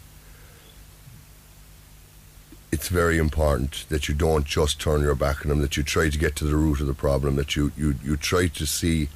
[2.70, 6.10] It's very important that you don't just turn your back on them, that you try
[6.10, 9.08] to get to the root of the problem, that you, you, you try to see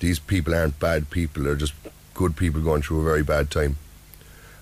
[0.00, 1.74] these people aren't bad people, they're just
[2.14, 3.76] good people going through a very bad time.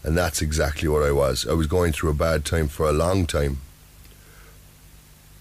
[0.02, 1.46] And that's exactly what I was.
[1.46, 3.58] I was going through a bad time for a long time,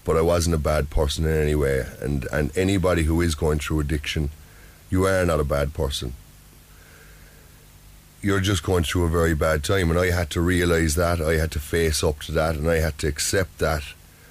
[0.04, 1.86] but I wasn't a bad person in any way.
[2.00, 4.30] And, and anybody who is going through addiction,
[4.90, 6.14] you are not a bad person.
[8.22, 9.90] You're just going through a very bad time.
[9.90, 11.20] And I had to realize that.
[11.20, 12.56] I had to face up to that.
[12.56, 13.82] And I had to accept that.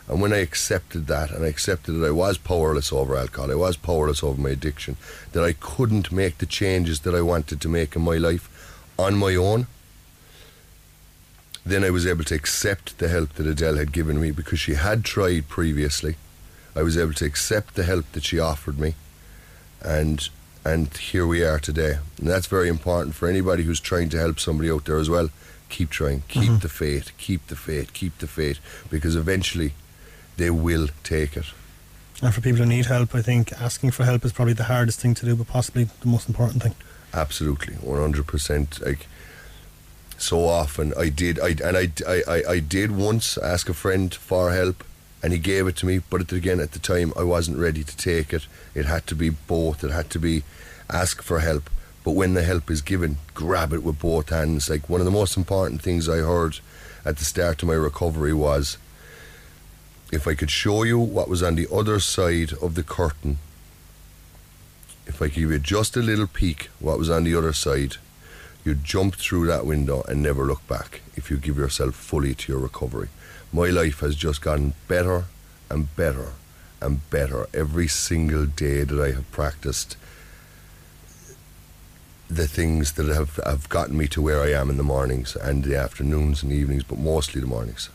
[0.07, 3.55] And when I accepted that, and I accepted that I was powerless over alcohol, I
[3.55, 4.97] was powerless over my addiction,
[5.31, 8.47] that I couldn't make the changes that I wanted to make in my life
[8.99, 9.67] on my own,
[11.65, 14.75] then I was able to accept the help that Adele had given me because she
[14.75, 16.15] had tried previously.
[16.75, 18.93] I was able to accept the help that she offered me,
[19.81, 20.29] and
[20.65, 21.99] and here we are today.
[22.17, 25.29] And that's very important for anybody who's trying to help somebody out there as well.
[25.69, 26.61] Keep trying, keep Mhm.
[26.61, 28.59] the faith, keep the faith, keep the faith,
[28.89, 29.73] because eventually
[30.37, 31.45] they will take it.
[32.21, 34.99] And for people who need help, I think asking for help is probably the hardest
[34.99, 36.75] thing to do, but possibly the most important thing.
[37.13, 38.79] Absolutely, one hundred percent.
[38.85, 39.07] Like
[40.17, 41.39] so often, I did.
[41.39, 44.83] I and I, I, I, I did once ask a friend for help,
[45.25, 45.97] and he gave it to me.
[45.97, 48.45] But again, at the time, I wasn't ready to take it.
[48.75, 49.83] It had to be both.
[49.83, 50.43] It had to be
[50.87, 51.67] ask for help.
[52.03, 54.69] But when the help is given, grab it with both hands.
[54.69, 56.59] Like one of the most important things I heard
[57.03, 58.77] at the start of my recovery was,
[60.11, 63.39] if I could show you what was on the other side of the curtain
[65.07, 67.97] if I could give you just a little peek what was on the other side,
[68.63, 72.51] you'd jump through that window and never look back if you give yourself fully to
[72.51, 73.09] your recovery.
[73.55, 75.23] My life has just gotten better
[75.69, 76.33] and better
[76.81, 79.95] and better every single day that I have practiced
[82.29, 85.63] the things that have, have gotten me to where I am in the mornings and
[85.63, 87.89] the afternoons and the evenings, but mostly the mornings.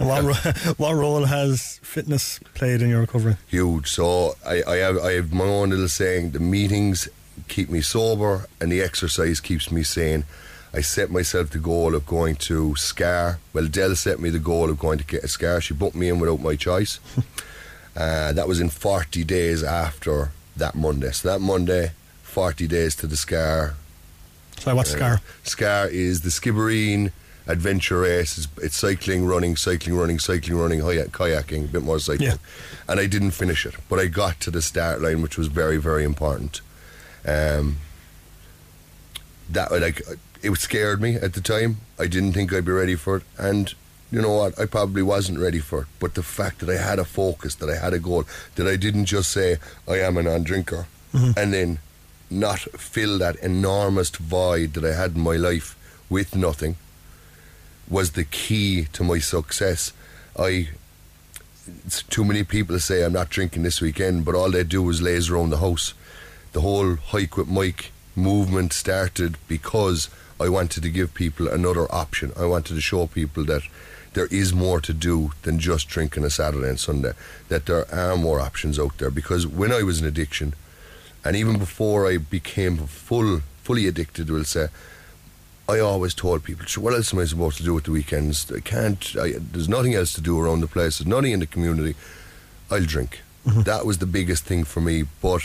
[0.00, 3.36] And what, ro- what role has fitness played in your recovery?
[3.46, 3.88] huge.
[3.88, 7.08] So I, I have I have my own little saying: the meetings
[7.46, 10.24] keep me sober, and the exercise keeps me sane.
[10.72, 13.38] I set myself the goal of going to Scar.
[13.52, 15.60] Well, Dell set me the goal of going to get a Scar.
[15.60, 17.00] She booked me in without my choice.
[17.96, 21.10] uh, that was in 40 days after that Monday.
[21.12, 21.92] So that Monday,
[22.22, 23.74] 40 days to the Scar.
[24.58, 25.20] So what's Uh, Scar?
[25.44, 27.12] Scar is the Skibbereen
[27.46, 28.36] adventure race.
[28.36, 32.28] It's, it's cycling, running, cycling, running, cycling, running, kayaking, a bit more cycling.
[32.30, 32.36] Yeah.
[32.88, 35.78] And I didn't finish it, but I got to the start line, which was very,
[35.78, 36.60] very important.
[37.26, 37.78] Um,
[39.50, 40.02] that like
[40.42, 41.78] it scared me at the time.
[41.98, 43.74] I didn't think I'd be ready for it, and
[44.10, 44.58] you know what?
[44.58, 45.86] I probably wasn't ready for it.
[46.00, 48.24] But the fact that I had a focus, that I had a goal,
[48.54, 51.38] that I didn't just say I am a non-drinker, mm-hmm.
[51.38, 51.78] and then
[52.30, 55.76] not fill that enormous void that I had in my life
[56.08, 56.76] with nothing,
[57.88, 59.92] was the key to my success.
[60.38, 60.68] I.
[61.84, 65.02] It's too many people say I'm not drinking this weekend, but all they do is
[65.02, 65.92] laze around the house.
[66.54, 70.08] The whole hike with Mike movement started because
[70.40, 72.32] I wanted to give people another option.
[72.36, 73.62] I wanted to show people that
[74.14, 77.12] there is more to do than just drinking a Saturday and Sunday.
[77.48, 79.10] That there are more options out there.
[79.10, 80.54] Because when I was in addiction,
[81.24, 84.68] and even before I became full, fully addicted, we'll say,
[85.68, 88.50] I always told people, what else am I supposed to do at the weekends?
[88.50, 89.14] I can't.
[89.20, 90.98] I, there's nothing else to do around the place.
[90.98, 91.94] There's nothing in the community.
[92.70, 95.04] I'll drink." That was the biggest thing for me.
[95.22, 95.42] But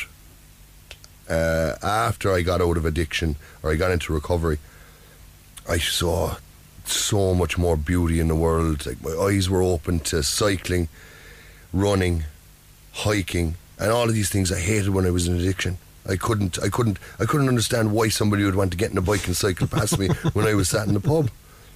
[1.29, 4.59] uh, after I got out of addiction or I got into recovery,
[5.69, 6.35] I saw
[6.85, 8.85] so much more beauty in the world.
[8.85, 10.89] Like my eyes were open to cycling,
[11.71, 12.25] running,
[12.91, 15.77] hiking, and all of these things I hated when I was in addiction.
[16.07, 19.01] I couldn't, I couldn't, I couldn't understand why somebody would want to get in a
[19.01, 21.29] bike and cycle past me when I was sat in the pub.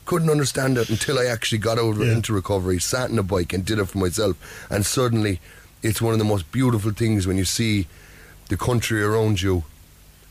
[0.05, 2.11] Couldn't understand it until I actually got out Yeah.
[2.13, 4.35] into recovery, sat in a bike, and did it for myself.
[4.69, 5.39] And suddenly,
[5.81, 7.87] it's one of the most beautiful things when you see
[8.49, 9.63] the country around you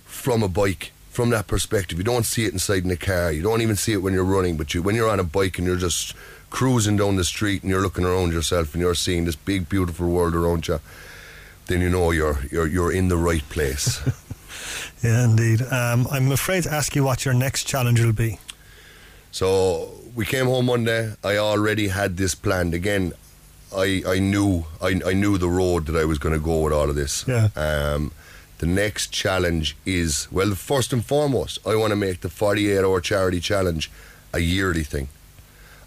[0.04, 3.42] from a bike from that perspective you don't see it inside in a car you
[3.42, 5.66] don't even see it when you're running but you when you're on a bike and
[5.66, 6.14] you're just
[6.50, 10.08] cruising down the street and you're looking around yourself and you're seeing this big beautiful
[10.08, 10.78] world around you
[11.66, 14.00] then you know you're you're you're in the right place
[15.02, 15.62] Yeah, indeed.
[15.62, 18.38] Um, I'm afraid to ask you what your next challenge will be.
[19.30, 21.12] So we came home Monday.
[21.22, 22.74] I already had this planned.
[22.74, 23.12] Again,
[23.74, 26.72] I I knew I, I knew the road that I was going to go with
[26.72, 27.24] all of this.
[27.28, 27.48] Yeah.
[27.56, 28.12] Um,
[28.58, 33.00] the next challenge is well, first and foremost, I want to make the 48 hour
[33.00, 33.90] charity challenge
[34.32, 35.08] a yearly thing.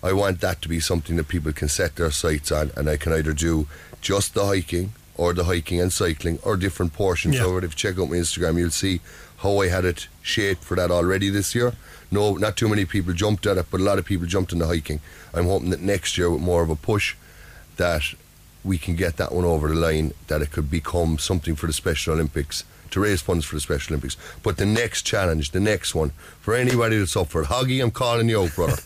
[0.01, 2.97] I want that to be something that people can set their sights on, and I
[2.97, 3.67] can either do
[4.01, 7.45] just the hiking or the hiking and cycling or different portions Yeah.
[7.47, 7.63] of it.
[7.65, 9.01] If you check out my Instagram, you'll see
[9.38, 11.74] how I had it shaped for that already this year.
[12.11, 14.65] No, not too many people jumped at it, but a lot of people jumped into
[14.67, 15.01] hiking.
[15.34, 17.15] I'm hoping that next year, with more of a push,
[17.76, 18.03] that
[18.64, 21.74] we can get that one over the line, that it could become something for the
[21.74, 24.18] Special Olympics, to raise funds for the Special Olympics.
[24.43, 27.91] But the next challenge, the next one, for anybody that's up for it, Hoggy, I'm
[27.91, 28.82] calling you out, brother.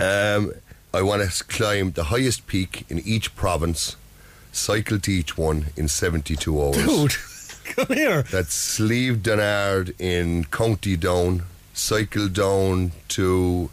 [0.00, 0.52] um,
[0.94, 3.96] I want to climb the highest peak in each province,
[4.52, 6.76] cycle to each one in 72 hours.
[6.76, 7.14] Dude,
[7.64, 8.22] come here.
[8.22, 13.70] That's Slieve Donard in County Down, cycle down to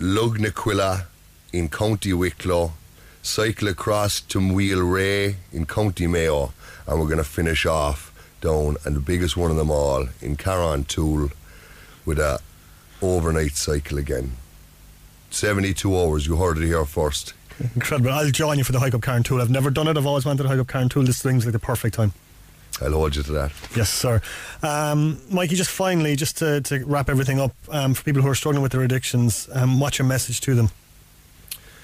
[0.00, 1.04] Lugnaquilla
[1.52, 2.72] in County Wicklow,
[3.22, 6.52] cycle across to Mweelrea in County Mayo,
[6.86, 10.36] and we're going to finish off down and the biggest one of them all in
[10.36, 11.30] Carrauntoohil
[12.04, 12.40] with a
[13.00, 14.32] overnight cycle again.
[15.30, 17.32] 72 hours, you heard it here first.
[17.74, 18.10] Incredible.
[18.10, 19.40] I'll join you for the hike up Carrauntoohil.
[19.40, 19.96] I've never done it.
[19.96, 21.06] I've always wanted to hike up Carrauntoohil.
[21.06, 22.12] This seems like the perfect time.
[22.80, 23.52] I'll hold you to that.
[23.76, 24.20] Yes, sir.
[24.62, 28.34] Um, Mikey, just finally, just to, to wrap everything up, um, for people who are
[28.34, 30.70] struggling with their addictions, um, what's your message to them?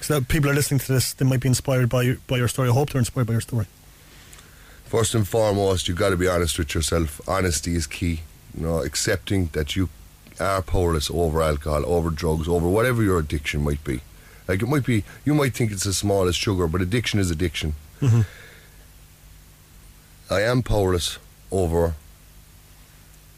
[0.01, 2.69] So people are listening to this, they might be inspired by, your- by your story.
[2.71, 3.67] I hope they're inspired by your story.
[4.85, 7.21] First and foremost, you've got to be honest with yourself.
[7.29, 8.23] Honesty is key.
[8.57, 9.91] You know, accepting that you
[10.41, 14.01] are powerless over alcohol, over drugs, over whatever your addiction might be.
[14.47, 17.31] Like it might be, you might think it's as small as sugar, but addiction is
[17.31, 17.75] addiction.
[18.01, 18.23] Mm-hmm.
[20.33, 21.19] I am powerless
[21.51, 21.95] over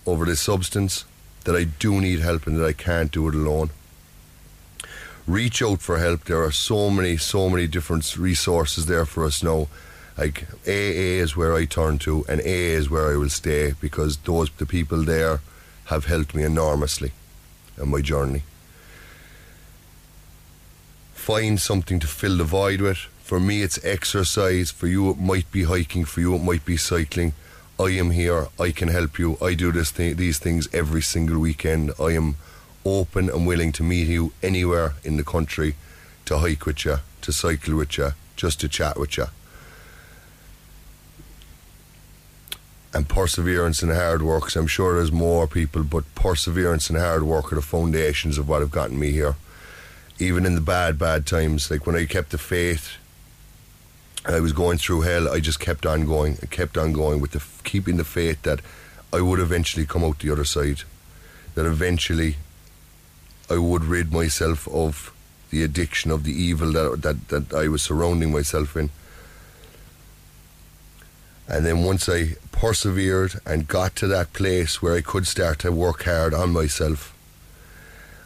[0.06, 1.04] over this substance
[1.44, 3.70] that I do need help and that I can't do it alone.
[5.30, 6.24] Reach out for help.
[6.24, 9.68] There are so many, so many different resources there for us now.
[10.18, 14.16] Like AA is where I turn to, and AA is where I will stay because
[14.16, 15.40] those the people there
[15.84, 17.12] have helped me enormously
[17.80, 18.42] on my journey.
[21.14, 22.98] Find something to fill the void with.
[23.22, 24.72] For me, it's exercise.
[24.72, 26.06] For you, it might be hiking.
[26.06, 27.34] For you, it might be cycling.
[27.78, 28.48] I am here.
[28.58, 29.38] I can help you.
[29.40, 31.92] I do this thi- these things every single weekend.
[32.00, 32.34] I am
[32.84, 35.74] open and willing to meet you anywhere in the country
[36.24, 39.26] to hike with you, to cycle with you, just to chat with you.
[42.92, 44.44] And perseverance and hard work.
[44.44, 48.48] 'cause I'm sure there's more people, but perseverance and hard work are the foundations of
[48.48, 49.36] what have gotten me here.
[50.18, 52.90] Even in the bad, bad times, like when I kept the faith,
[54.26, 55.32] I was going through hell.
[55.32, 56.38] I just kept on going.
[56.42, 58.60] I kept on going with the keeping the faith that
[59.12, 60.82] I would eventually come out the other side.
[61.54, 62.36] That eventually
[63.50, 65.12] I would rid myself of
[65.50, 68.90] the addiction of the evil that that, that I was surrounding myself in.
[71.48, 75.72] And then once I persevered and got to that place where I could start to
[75.72, 77.12] work hard on myself,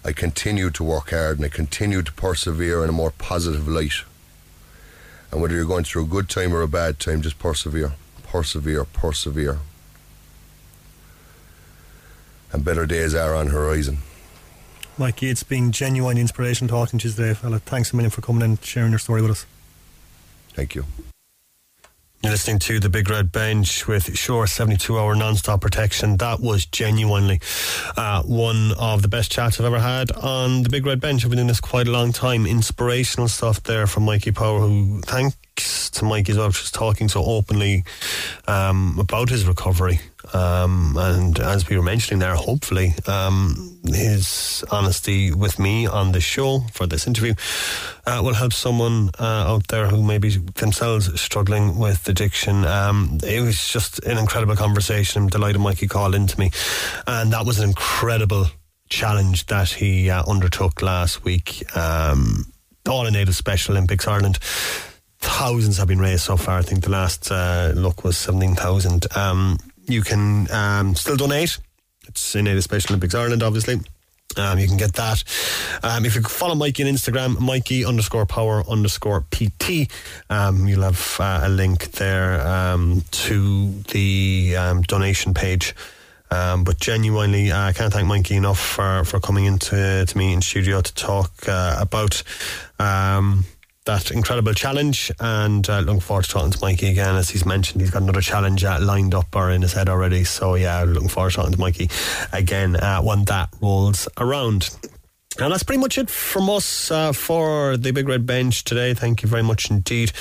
[0.04, 4.04] I continued to work hard and I continued to persevere in a more positive light.
[5.32, 7.94] And whether you're going through a good time or a bad time, just persevere,
[8.24, 9.60] persevere, persevere.
[12.52, 13.98] And better days are on horizon.
[14.96, 17.58] Mikey, it's been genuine inspiration talking to you today, fella.
[17.58, 19.46] Thanks a million for coming in and sharing your story with us.
[20.50, 20.84] Thank you.
[22.22, 26.16] You're listening to the Big Red Bench with Sure 72 hour non stop protection.
[26.16, 27.40] That was genuinely
[27.96, 31.24] uh, one of the best chats I've ever had on the Big Red Bench.
[31.24, 32.46] I've been doing this quite a long time.
[32.46, 37.08] Inspirational stuff there from Mikey Power, who thanks to Mikey as well, for just talking
[37.08, 37.84] so openly
[38.48, 40.00] um, about his recovery.
[40.34, 46.20] Um, and as we were mentioning there, hopefully um, his honesty with me on the
[46.20, 47.34] show for this interview
[48.06, 52.64] uh, will help someone uh, out there who may be themselves struggling with addiction.
[52.64, 55.22] Um, it was just an incredible conversation.
[55.22, 56.50] I'm delighted Mikey called into me,
[57.06, 58.46] and that was an incredible
[58.88, 61.64] challenge that he uh, undertook last week.
[61.76, 62.46] Um,
[62.88, 64.38] all in aid of Special Olympics Ireland.
[65.20, 66.58] Thousands have been raised so far.
[66.58, 69.06] I think the last uh, look was 17,000.
[69.16, 71.58] Um, you can um, still donate.
[72.06, 73.80] It's in aid of Special Olympics Ireland, obviously.
[74.36, 75.22] Um, you can get that.
[75.82, 79.90] Um, if you follow Mikey on Instagram, Mikey underscore power underscore PT,
[80.28, 85.74] um, you'll have uh, a link there um, to the um, donation page.
[86.30, 90.32] Um, but genuinely, uh, I can't thank Mikey enough for, for coming into to me
[90.32, 92.22] in studio to talk uh, about
[93.84, 95.10] that incredible challenge.
[95.20, 97.16] And uh, looking forward to talking to Mikey again.
[97.16, 100.24] As he's mentioned, he's got another challenge uh, lined up or in his head already.
[100.24, 101.90] So, yeah, looking forward to talking to Mikey
[102.32, 104.70] again uh, when that rolls around.
[105.40, 108.94] And that's pretty much it from us uh, for the Big Red Bench today.
[108.94, 110.12] Thank you very much indeed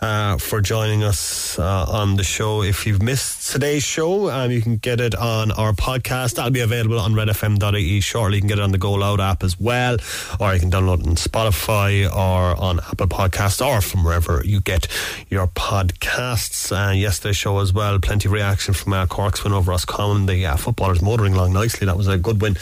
[0.00, 2.62] uh, for joining us uh, on the show.
[2.62, 6.36] If you've missed today's show, um, you can get it on our podcast.
[6.36, 8.36] That'll be available on redfm.ie shortly.
[8.36, 9.96] You can get it on the GoLoud app as well,
[10.38, 14.60] or you can download it on Spotify or on Apple Podcasts or from wherever you
[14.60, 14.86] get
[15.28, 16.70] your podcasts.
[16.70, 20.26] Uh, yesterday's show as well, plenty of reaction from our Cork's win over Roscommon.
[20.26, 21.84] The uh, footballers motoring along nicely.
[21.84, 22.56] That was a good win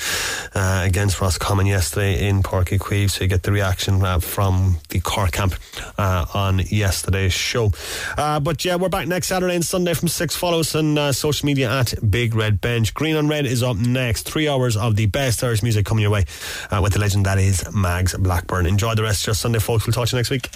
[0.55, 4.77] uh, against Roscommon yesterday in Páirc Uí Chaoimh, so you get the reaction uh, from
[4.89, 5.55] the car camp
[5.99, 7.73] uh, on yesterday's show.
[8.17, 10.37] Uh, but yeah, we're back next Saturday and Sunday from 6.
[10.37, 12.95] Follow us on uh, social media at Big Red Bench.
[12.95, 14.23] Green on Red is up next.
[14.29, 16.25] Three hours of the best Irish music coming your way
[16.71, 18.67] uh, with the legend that is Mags Blackburn.
[18.67, 19.87] Enjoy the rest of your Sunday, folks.
[19.87, 20.49] We'll talk to you next week.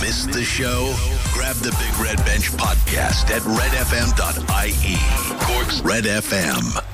[0.00, 0.94] Missed the show?
[1.32, 4.96] Grab the Big Red Bench podcast at redfm.ie.
[5.46, 6.86] Cork's Red FM.